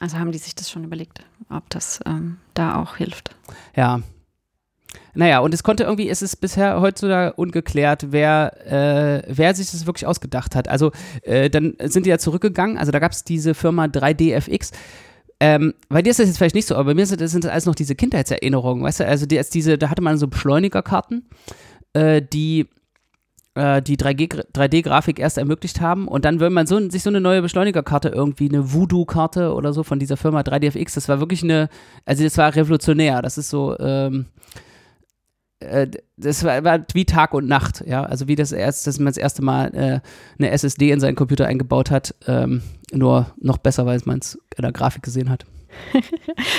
Also 0.00 0.18
haben 0.18 0.32
die 0.32 0.38
sich 0.38 0.54
das 0.54 0.70
schon 0.70 0.82
überlegt, 0.82 1.20
ob 1.50 1.68
das 1.68 2.00
ähm, 2.06 2.38
da 2.54 2.80
auch 2.80 2.96
hilft. 2.96 3.36
Ja. 3.76 4.00
Naja, 5.14 5.40
und 5.40 5.52
es 5.52 5.62
konnte 5.62 5.84
irgendwie, 5.84 6.08
es 6.08 6.22
ist 6.22 6.36
bisher 6.36 6.80
heutzutage 6.80 7.34
ungeklärt, 7.34 8.06
wer, 8.10 8.66
äh, 8.66 9.22
wer 9.28 9.54
sich 9.54 9.70
das 9.70 9.86
wirklich 9.86 10.06
ausgedacht 10.06 10.56
hat. 10.56 10.68
Also 10.68 10.90
äh, 11.22 11.50
dann 11.50 11.74
sind 11.82 12.06
die 12.06 12.10
ja 12.10 12.18
zurückgegangen, 12.18 12.78
also 12.78 12.90
da 12.90 12.98
gab 12.98 13.12
es 13.12 13.24
diese 13.24 13.54
Firma 13.54 13.84
3DFX. 13.84 14.72
Ähm, 15.40 15.74
bei 15.88 16.02
dir 16.02 16.10
ist 16.10 16.20
das 16.20 16.28
jetzt 16.28 16.36
vielleicht 16.36 16.54
nicht 16.54 16.68
so, 16.68 16.74
aber 16.74 16.84
bei 16.90 16.94
mir 16.94 17.06
sind 17.06 17.20
das, 17.20 17.34
alles 17.34 17.66
noch 17.66 17.74
diese 17.74 17.94
Kindheitserinnerungen, 17.94 18.84
weißt 18.84 19.00
du, 19.00 19.06
also 19.06 19.24
die, 19.24 19.38
als 19.38 19.48
diese, 19.48 19.78
da 19.78 19.88
hatte 19.88 20.02
man 20.02 20.18
so 20.18 20.28
Beschleunigerkarten, 20.28 21.28
äh, 21.94 22.20
die 22.20 22.68
äh, 23.54 23.82
die 23.82 23.96
3G 23.96 24.46
3D-Grafik 24.52 25.18
erst 25.18 25.38
ermöglicht 25.38 25.80
haben. 25.80 26.08
Und 26.08 26.24
dann 26.24 26.40
will 26.40 26.50
man 26.50 26.66
so, 26.66 26.88
sich 26.88 27.02
so 27.02 27.10
eine 27.10 27.20
neue 27.20 27.42
Beschleunigerkarte 27.42 28.08
irgendwie, 28.10 28.48
eine 28.48 28.72
Voodoo-Karte 28.72 29.54
oder 29.54 29.72
so 29.72 29.82
von 29.82 29.98
dieser 29.98 30.16
Firma 30.16 30.40
3DFX, 30.40 30.94
das 30.94 31.08
war 31.08 31.20
wirklich 31.20 31.42
eine, 31.42 31.68
also 32.04 32.22
das 32.22 32.38
war 32.38 32.54
revolutionär, 32.54 33.22
das 33.22 33.38
ist 33.38 33.50
so, 33.50 33.76
ähm, 33.78 34.26
äh, 34.56 34.69
das 36.16 36.42
war, 36.44 36.64
war 36.64 36.84
wie 36.94 37.04
Tag 37.04 37.34
und 37.34 37.46
Nacht, 37.46 37.84
ja, 37.86 38.02
also 38.02 38.28
wie 38.28 38.36
das 38.36 38.52
erst, 38.52 38.86
dass 38.86 38.98
man 38.98 39.06
das 39.06 39.18
erste 39.18 39.42
Mal 39.42 39.74
äh, 39.74 40.00
eine 40.38 40.50
SSD 40.50 40.90
in 40.90 41.00
seinen 41.00 41.16
Computer 41.16 41.46
eingebaut 41.46 41.90
hat, 41.90 42.14
ähm, 42.26 42.62
nur 42.92 43.32
noch 43.38 43.58
besser, 43.58 43.84
weil 43.84 44.00
man 44.06 44.20
es 44.20 44.38
in 44.56 44.62
der 44.62 44.72
Grafik 44.72 45.02
gesehen 45.02 45.30
hat. 45.30 45.44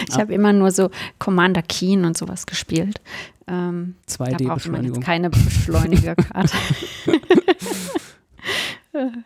Ich 0.08 0.16
habe 0.18 0.34
immer 0.34 0.54
nur 0.54 0.72
so 0.72 0.90
Commander 1.20 1.62
Keen 1.62 2.06
und 2.06 2.18
sowas 2.18 2.46
gespielt. 2.46 3.02
Ähm, 3.48 3.96
da 4.18 4.26
brauchte 4.26 4.72
man 4.72 4.84
jetzt 4.86 4.98
2D-Beschleunigung. 4.98 5.04
keine 5.04 5.30
Beschleunigerkarte. 5.30 6.58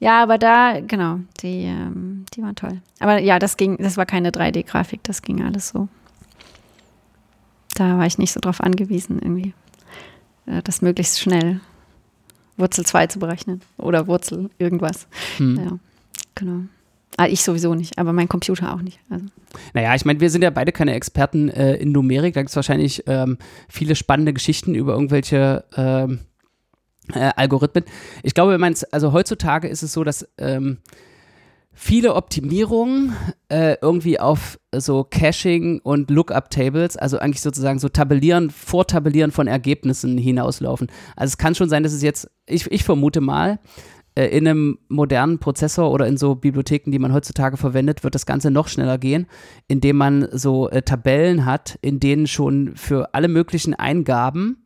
ja, 0.00 0.22
aber 0.22 0.38
da, 0.38 0.80
genau, 0.80 1.20
die, 1.42 1.64
ähm, 1.64 2.24
die 2.34 2.42
waren 2.42 2.56
toll. 2.56 2.80
Aber 2.98 3.18
ja, 3.18 3.38
das 3.38 3.56
ging, 3.56 3.76
das 3.78 3.96
war 3.96 4.06
keine 4.06 4.30
3D-Grafik, 4.30 5.02
das 5.04 5.22
ging 5.22 5.42
alles 5.42 5.68
so. 5.68 5.88
Da 7.76 7.98
war 7.98 8.06
ich 8.06 8.16
nicht 8.16 8.32
so 8.32 8.40
drauf 8.40 8.62
angewiesen, 8.62 9.18
irgendwie, 9.20 9.52
äh, 10.46 10.62
das 10.62 10.80
möglichst 10.80 11.20
schnell 11.20 11.60
Wurzel 12.56 12.86
2 12.86 13.06
zu 13.08 13.18
berechnen. 13.18 13.60
Oder 13.76 14.06
Wurzel 14.06 14.48
irgendwas. 14.58 15.06
Hm. 15.36 15.56
Ja, 15.56 15.78
genau. 16.34 16.62
Ah, 17.18 17.26
ich 17.26 17.42
sowieso 17.42 17.74
nicht, 17.74 17.98
aber 17.98 18.12
mein 18.12 18.28
Computer 18.28 18.74
auch 18.74 18.80
nicht. 18.80 18.98
Also, 19.10 19.26
Naja, 19.74 19.94
ich 19.94 20.04
meine, 20.04 20.20
wir 20.20 20.30
sind 20.30 20.42
ja 20.42 20.50
beide 20.50 20.72
keine 20.72 20.94
Experten 20.94 21.48
äh, 21.50 21.76
in 21.76 21.92
Numerik. 21.92 22.34
Da 22.34 22.40
gibt 22.40 22.50
es 22.50 22.56
wahrscheinlich 22.56 23.04
ähm, 23.06 23.38
viele 23.68 23.94
spannende 23.94 24.32
Geschichten 24.32 24.74
über 24.74 24.94
irgendwelche 24.94 25.64
ähm, 25.76 26.20
äh, 27.12 27.30
Algorithmen. 27.36 27.84
Ich 28.22 28.34
glaube, 28.34 28.52
wenn 28.52 28.60
man 28.60 28.74
also 28.90 29.12
heutzutage 29.12 29.68
ist 29.68 29.82
es 29.82 29.92
so, 29.92 30.02
dass 30.02 30.26
ähm, 30.38 30.78
viele 31.78 32.14
Optimierungen 32.14 33.14
äh, 33.50 33.76
irgendwie 33.82 34.18
auf 34.18 34.58
so 34.74 35.04
Caching 35.04 35.80
und 35.80 36.10
Lookup-Tables, 36.10 36.96
also 36.96 37.18
eigentlich 37.18 37.42
sozusagen 37.42 37.78
so 37.78 37.90
Tabellieren, 37.90 38.48
Vortabellieren 38.50 39.30
von 39.30 39.46
Ergebnissen 39.46 40.16
hinauslaufen. 40.16 40.88
Also 41.16 41.32
es 41.32 41.38
kann 41.38 41.54
schon 41.54 41.68
sein, 41.68 41.82
dass 41.82 41.92
es 41.92 42.02
jetzt, 42.02 42.30
ich, 42.46 42.70
ich 42.72 42.82
vermute 42.82 43.20
mal, 43.20 43.60
äh, 44.14 44.24
in 44.28 44.48
einem 44.48 44.78
modernen 44.88 45.38
Prozessor 45.38 45.92
oder 45.92 46.06
in 46.06 46.16
so 46.16 46.34
Bibliotheken, 46.34 46.90
die 46.90 46.98
man 46.98 47.12
heutzutage 47.12 47.58
verwendet, 47.58 48.02
wird 48.02 48.14
das 48.14 48.24
Ganze 48.24 48.50
noch 48.50 48.68
schneller 48.68 48.96
gehen, 48.96 49.26
indem 49.68 49.96
man 49.96 50.28
so 50.32 50.70
äh, 50.70 50.80
Tabellen 50.80 51.44
hat, 51.44 51.78
in 51.82 52.00
denen 52.00 52.26
schon 52.26 52.74
für 52.74 53.14
alle 53.14 53.28
möglichen 53.28 53.74
Eingaben 53.74 54.64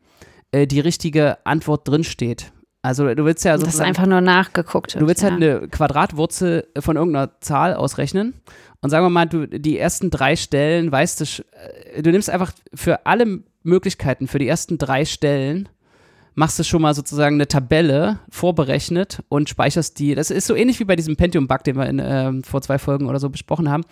äh, 0.53 0.69
die 0.69 0.81
richtige 0.81 1.45
Antwort 1.45 1.89
drinsteht. 1.89 2.53
Also 2.83 3.15
du 3.15 3.25
willst 3.25 3.45
ja 3.45 3.53
das 3.53 3.61
ist 3.61 3.67
sozusagen 3.67 3.89
einfach 3.89 4.07
nur 4.07 4.21
nachgeguckt. 4.21 4.95
Du 4.99 5.07
willst 5.07 5.23
ja. 5.23 5.31
halt 5.31 5.43
eine 5.43 5.69
Quadratwurzel 5.69 6.67
von 6.79 6.97
irgendeiner 6.97 7.41
Zahl 7.41 7.75
ausrechnen. 7.75 8.35
Und 8.81 8.91
sagen 8.91 9.05
wir 9.05 9.11
mal, 9.11 9.27
du 9.27 9.47
die 9.47 9.79
ersten 9.79 10.11
drei 10.11 10.37
Stellen 10.37 10.91
weißt 10.91 11.21
du, 11.21 11.25
äh, 11.95 12.03
du 12.03 12.11
nimmst 12.11 12.31
einfach 12.31 12.53
für 12.73 13.05
alle 13.07 13.41
Möglichkeiten, 13.63 14.27
für 14.27 14.39
die 14.39 14.49
ersten 14.49 14.79
drei 14.79 15.05
Stellen, 15.05 15.69
machst 16.35 16.59
du 16.59 16.65
schon 16.65 16.81
mal 16.81 16.95
sozusagen 16.95 17.37
eine 17.37 17.49
Tabelle 17.49 18.19
vorberechnet 18.31 19.23
und 19.29 19.51
speicherst 19.51 19.99
die. 19.99 20.15
Das 20.15 20.31
ist 20.31 20.47
so 20.47 20.55
ähnlich 20.55 20.81
wie 20.81 20.85
bei 20.85 20.97
diesem 20.97 21.17
Pentium-Bug, 21.17 21.65
den 21.65 21.77
wir 21.77 21.87
in, 21.87 22.01
ähm, 22.03 22.43
vor 22.45 22.63
zwei 22.63 22.79
Folgen 22.79 23.07
oder 23.07 23.19
so 23.19 23.29
besprochen 23.29 23.71
haben, 23.71 23.85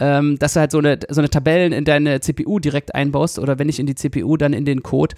ähm, 0.00 0.38
dass 0.38 0.54
du 0.54 0.60
halt 0.60 0.72
so 0.72 0.78
eine, 0.78 0.98
so 1.08 1.20
eine 1.20 1.30
Tabellen 1.30 1.72
in 1.72 1.84
deine 1.84 2.20
CPU 2.20 2.58
direkt 2.58 2.94
einbaust 2.94 3.38
oder 3.38 3.58
wenn 3.58 3.68
nicht 3.68 3.78
in 3.78 3.86
die 3.86 3.94
CPU, 3.94 4.36
dann 4.36 4.52
in 4.52 4.64
den 4.64 4.82
Code, 4.82 5.14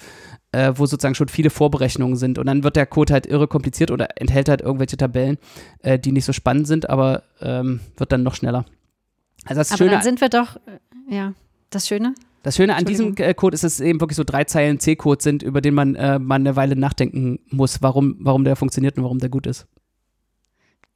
äh, 0.57 0.73
wo 0.79 0.87
sozusagen 0.87 1.15
schon 1.15 1.29
viele 1.29 1.51
Vorberechnungen 1.51 2.17
sind. 2.17 2.39
Und 2.39 2.47
dann 2.47 2.65
wird 2.65 2.77
der 2.77 2.87
Code 2.87 3.13
halt 3.13 3.27
irre 3.27 3.47
kompliziert 3.47 3.91
oder 3.91 4.09
enthält 4.17 4.49
halt 4.49 4.63
irgendwelche 4.63 4.97
Tabellen, 4.97 5.37
äh, 5.83 5.99
die 5.99 6.13
nicht 6.13 6.25
so 6.25 6.33
spannend 6.33 6.67
sind, 6.67 6.89
aber 6.89 7.25
ähm, 7.43 7.81
wird 7.99 8.11
dann 8.11 8.23
noch 8.23 8.35
schneller. 8.35 8.65
Also 9.45 9.61
das 9.61 9.71
Aber 9.71 9.79
Schöne, 9.79 9.91
dann 9.91 10.03
sind 10.03 10.21
wir 10.21 10.31
doch, 10.31 10.57
äh, 10.57 11.15
ja, 11.15 11.35
das 11.69 11.87
Schöne. 11.87 12.15
das 12.43 12.57
Schöne 12.57 12.75
an 12.75 12.87
diesem 12.87 13.15
äh, 13.19 13.35
Code 13.35 13.55
ist, 13.55 13.65
dass 13.65 13.75
es 13.75 13.81
eben 13.81 14.01
wirklich 14.01 14.17
so 14.17 14.25
drei 14.25 14.45
Zeilen 14.45 14.81
C-Code 14.81 15.23
sind, 15.23 15.43
über 15.43 15.61
den 15.61 15.75
man 15.75 15.95
äh, 15.95 16.19
mal 16.19 16.37
eine 16.37 16.57
Weile 16.57 16.75
nachdenken 16.75 17.41
muss, 17.51 17.83
warum, 17.83 18.17
warum 18.21 18.45
der 18.45 18.57
funktioniert 18.57 18.97
und 18.97 19.05
warum 19.05 19.19
der 19.19 19.29
gut 19.29 19.47
ist. 19.47 19.67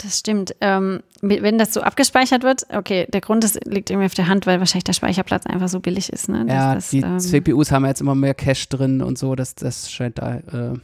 Das 0.02 0.18
stimmt. 0.18 0.54
Ähm, 0.60 1.02
wenn 1.20 1.58
das 1.58 1.74
so 1.74 1.82
abgespeichert 1.82 2.42
wird, 2.42 2.66
okay, 2.72 3.06
der 3.12 3.20
Grund 3.20 3.44
ist, 3.44 3.64
liegt 3.66 3.90
irgendwie 3.90 4.06
auf 4.06 4.14
der 4.14 4.28
Hand, 4.28 4.46
weil 4.46 4.58
wahrscheinlich 4.58 4.84
der 4.84 4.92
Speicherplatz 4.92 5.46
einfach 5.46 5.68
so 5.68 5.80
billig 5.80 6.10
ist. 6.12 6.28
Ne? 6.28 6.46
dass 6.46 6.54
ja, 6.54 6.74
das, 6.74 6.90
die 6.90 7.00
ähm, 7.00 7.18
CPUs 7.18 7.70
haben 7.70 7.84
jetzt 7.84 8.00
immer 8.00 8.14
mehr 8.14 8.34
Cache 8.34 8.66
drin 8.68 9.02
und 9.02 9.18
so, 9.18 9.34
das, 9.34 9.54
das 9.54 9.90
scheint 9.90 10.18
da 10.18 10.36
äh, 10.36 10.78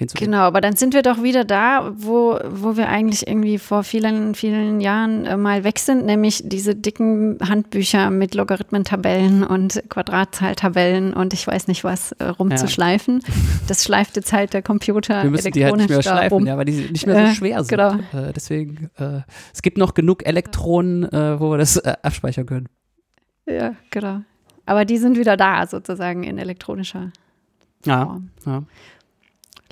hinzugehen. 0.00 0.32
Genau, 0.32 0.42
aber 0.42 0.60
dann 0.60 0.74
sind 0.74 0.92
wir 0.94 1.02
doch 1.02 1.22
wieder 1.22 1.44
da, 1.44 1.92
wo, 1.96 2.36
wo 2.50 2.76
wir 2.76 2.88
eigentlich 2.88 3.26
irgendwie 3.28 3.58
vor 3.58 3.84
vielen, 3.84 4.34
vielen 4.34 4.80
Jahren 4.80 5.24
äh, 5.26 5.36
mal 5.36 5.62
weg 5.62 5.78
sind, 5.78 6.04
nämlich 6.04 6.42
diese 6.44 6.74
dicken 6.74 7.38
Handbücher 7.48 8.10
mit 8.10 8.34
Logarithmentabellen 8.34 9.44
und 9.44 9.82
Quadratzahltabellen 9.88 11.12
und 11.14 11.32
ich 11.32 11.46
weiß 11.46 11.68
nicht 11.68 11.84
was 11.84 12.12
äh, 12.12 12.24
rumzuschleifen. 12.24 13.20
Das 13.68 13.84
schleift 13.84 14.16
jetzt 14.16 14.32
halt 14.32 14.52
der 14.52 14.62
Computer 14.62 15.22
Wir 15.22 15.30
müssen 15.30 15.52
die 15.52 15.64
halt 15.64 15.76
nicht 15.76 15.88
mehr 15.90 16.02
schleifen, 16.02 16.32
rum. 16.38 16.46
ja, 16.46 16.56
weil 16.56 16.64
die 16.64 16.72
nicht 16.90 17.06
mehr 17.06 17.14
so 17.14 17.20
Äh, 17.30 17.34
schwer 17.34 17.58
sind. 17.62 17.68
genau. 17.68 17.92
Äh, 18.12 18.32
deswegen, 18.34 18.90
äh, 18.98 19.20
es 19.54 19.62
gibt 19.62 19.78
noch 19.78 19.94
genug 19.94 20.26
Elektronen, 20.26 21.04
äh, 21.12 21.38
wo 21.38 21.50
wir 21.52 21.58
das 21.58 21.76
äh, 21.76 21.94
abspeichern 22.02 22.46
können. 22.46 22.68
Ja, 23.46 23.74
genau. 23.90 24.22
Aber 24.66 24.84
die 24.84 24.98
sind 24.98 25.16
wieder 25.18 25.36
da, 25.36 25.66
sozusagen 25.66 26.24
in 26.24 26.38
elektronischer 26.38 27.12
Ja, 27.84 28.06
Form. 28.06 28.30
ja. 28.46 28.62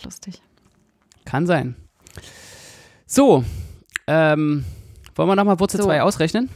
Lustig. 0.04 0.40
kann 1.24 1.46
sein. 1.46 1.76
So, 3.06 3.44
ähm, 4.06 4.64
wollen 5.14 5.28
wir 5.28 5.36
nochmal 5.36 5.58
Wurzel 5.60 5.78
So. 5.80 5.84
2 5.86 6.02
ausrechnen? 6.02 6.48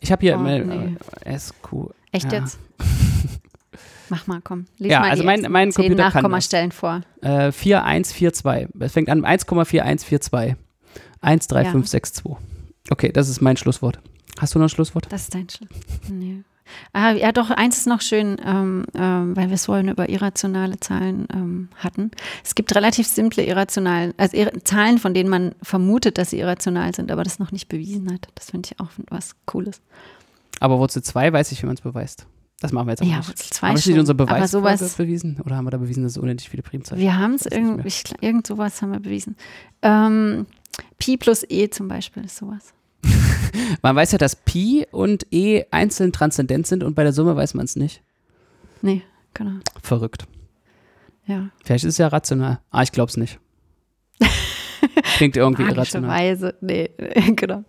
Ich 0.00 0.12
habe 0.12 0.20
hier 0.20 0.38
Oh, 0.38 0.44
äh, 0.44 0.60
nee. 0.64 0.96
SQ. 1.38 1.90
Echt 2.12 2.32
Ja. 2.32 2.40
jetzt? 2.40 2.58
Mach 4.08 4.26
mal, 4.26 4.40
komm. 4.42 4.66
Lies 4.78 4.92
Ja, 4.92 5.00
mal 5.00 5.10
also 5.10 5.24
mein- 5.24 5.46
mein 5.50 5.72
Computer 5.72 5.96
kann 5.96 6.06
das. 6.06 6.14
Nachkommastellen 6.14 6.70
vor. 6.72 7.00
Äh, 7.22 7.50
4142. 7.50 8.68
Es 8.80 8.92
fängt 8.92 9.08
an 9.08 9.24
1,4142. 9.24 10.54
13562. 11.22 12.36
Okay, 12.90 13.10
das 13.10 13.28
ist 13.28 13.40
mein 13.40 13.56
Schlusswort. 13.56 13.98
Hast 14.38 14.54
du 14.54 14.58
noch 14.58 14.66
ein 14.66 14.70
Schlusswort? 14.70 15.06
Das 15.10 15.22
ist 15.22 15.34
dein 15.34 15.48
Schluss. 15.48 15.68
Nee. 16.08 16.42
Ah, 16.92 17.12
ja, 17.12 17.32
doch, 17.32 17.50
eins 17.50 17.78
ist 17.78 17.86
noch 17.86 18.00
schön, 18.00 18.36
ähm, 18.44 18.84
ähm, 18.94 19.36
weil 19.36 19.48
wir 19.48 19.54
es 19.54 19.66
vorhin 19.66 19.88
über 19.88 20.08
irrationale 20.08 20.78
Zahlen 20.80 21.26
ähm, 21.32 21.68
hatten. 21.76 22.10
Es 22.44 22.54
gibt 22.54 22.74
relativ 22.74 23.06
simple 23.06 23.44
irrationale, 23.44 24.14
also 24.16 24.36
ir 24.36 24.52
Zahlen, 24.64 24.98
von 24.98 25.14
denen 25.14 25.28
man 25.28 25.54
vermutet, 25.62 26.18
dass 26.18 26.30
sie 26.30 26.38
irrational 26.38 26.94
sind, 26.94 27.10
aber 27.10 27.22
das 27.24 27.38
noch 27.38 27.52
nicht 27.52 27.68
bewiesen 27.68 28.12
hat. 28.12 28.28
Das 28.34 28.50
finde 28.50 28.70
ich 28.70 28.80
auch 28.80 28.90
was 29.08 29.36
Cooles. 29.46 29.80
Aber 30.60 30.78
Wurzel 30.78 31.02
2 31.02 31.32
weiß 31.32 31.52
ich, 31.52 31.62
wie 31.62 31.66
man 31.66 31.74
es 31.76 31.80
beweist. 31.82 32.26
Das 32.60 32.72
machen 32.72 32.86
wir 32.86 32.92
jetzt 32.92 33.02
aber 33.02 33.10
Ja, 33.10 33.18
nicht. 33.18 33.28
Wurzel 33.28 33.52
2 33.52 33.66
Haben 33.68 33.76
wir 33.76 33.92
nicht 33.92 34.00
unsere 34.00 34.16
aber 34.16 34.26
Beweisfolge 34.26 34.78
sowas, 34.78 34.94
bewiesen? 34.94 35.40
Oder 35.44 35.56
haben 35.56 35.66
wir 35.66 35.70
da 35.70 35.78
bewiesen, 35.78 36.02
dass 36.02 36.12
es 36.12 36.18
unendlich 36.18 36.48
viele 36.48 36.62
Primzahlen 36.62 37.02
wir 37.02 37.18
haben 37.18 37.34
es, 37.34 37.46
irgend, 37.46 37.84
irgend 38.20 38.46
sowas 38.46 38.80
haben 38.80 38.92
wir 38.92 39.00
bewiesen. 39.00 39.36
Ähm, 39.82 40.46
Pi 40.98 41.16
plus 41.16 41.44
E 41.48 41.68
zum 41.68 41.88
Beispiel 41.88 42.24
ist 42.24 42.36
sowas. 42.36 42.72
man 43.82 43.96
weiß 43.96 44.12
ja, 44.12 44.18
dass 44.18 44.36
Pi 44.36 44.86
und 44.90 45.26
E 45.32 45.64
einzeln 45.70 46.12
transzendent 46.12 46.66
sind 46.66 46.82
und 46.84 46.94
bei 46.94 47.02
der 47.02 47.12
Summe 47.12 47.36
weiß 47.36 47.54
man 47.54 47.64
es 47.64 47.76
nicht. 47.76 48.02
Nee, 48.82 49.02
genau. 49.34 49.60
Verrückt. 49.82 50.26
Ja. 51.26 51.50
Vielleicht 51.64 51.84
ist 51.84 51.94
es 51.94 51.98
ja 51.98 52.08
rational. 52.08 52.60
Ah, 52.70 52.82
ich 52.82 52.92
glaube 52.92 53.10
es 53.10 53.16
nicht. 53.16 53.38
Klingt 55.16 55.36
irgendwie 55.36 55.64
irrational. 55.64 56.08
Magischerweise. 56.08 56.54
Nee, 56.60 56.90
genau. 57.36 57.64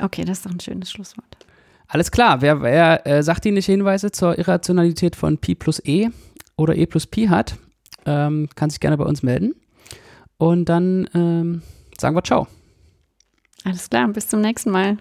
Okay, 0.00 0.24
das 0.24 0.38
ist 0.38 0.46
doch 0.46 0.52
ein 0.52 0.60
schönes 0.60 0.90
Schlusswort. 0.90 1.36
Alles 1.86 2.10
klar. 2.10 2.40
Wer, 2.40 2.62
wer 2.62 3.06
äh, 3.06 3.22
sachdienliche 3.22 3.72
Hinweise 3.72 4.10
zur 4.10 4.38
Irrationalität 4.38 5.16
von 5.16 5.38
Pi 5.38 5.54
plus 5.54 5.82
E 5.84 6.08
oder 6.56 6.76
E 6.76 6.86
plus 6.86 7.06
Pi 7.06 7.26
hat, 7.26 7.56
ähm, 8.06 8.48
kann 8.54 8.70
sich 8.70 8.80
gerne 8.80 8.96
bei 8.96 9.04
uns 9.04 9.22
melden. 9.22 9.54
Und 10.38 10.66
dann 10.66 11.08
ähm, 11.14 11.62
sagen 11.98 12.16
wir 12.16 12.24
Ciao. 12.24 12.46
Alles 13.64 13.90
klar, 13.90 14.08
bis 14.08 14.28
zum 14.28 14.40
nächsten 14.40 14.70
Mal. 14.70 14.96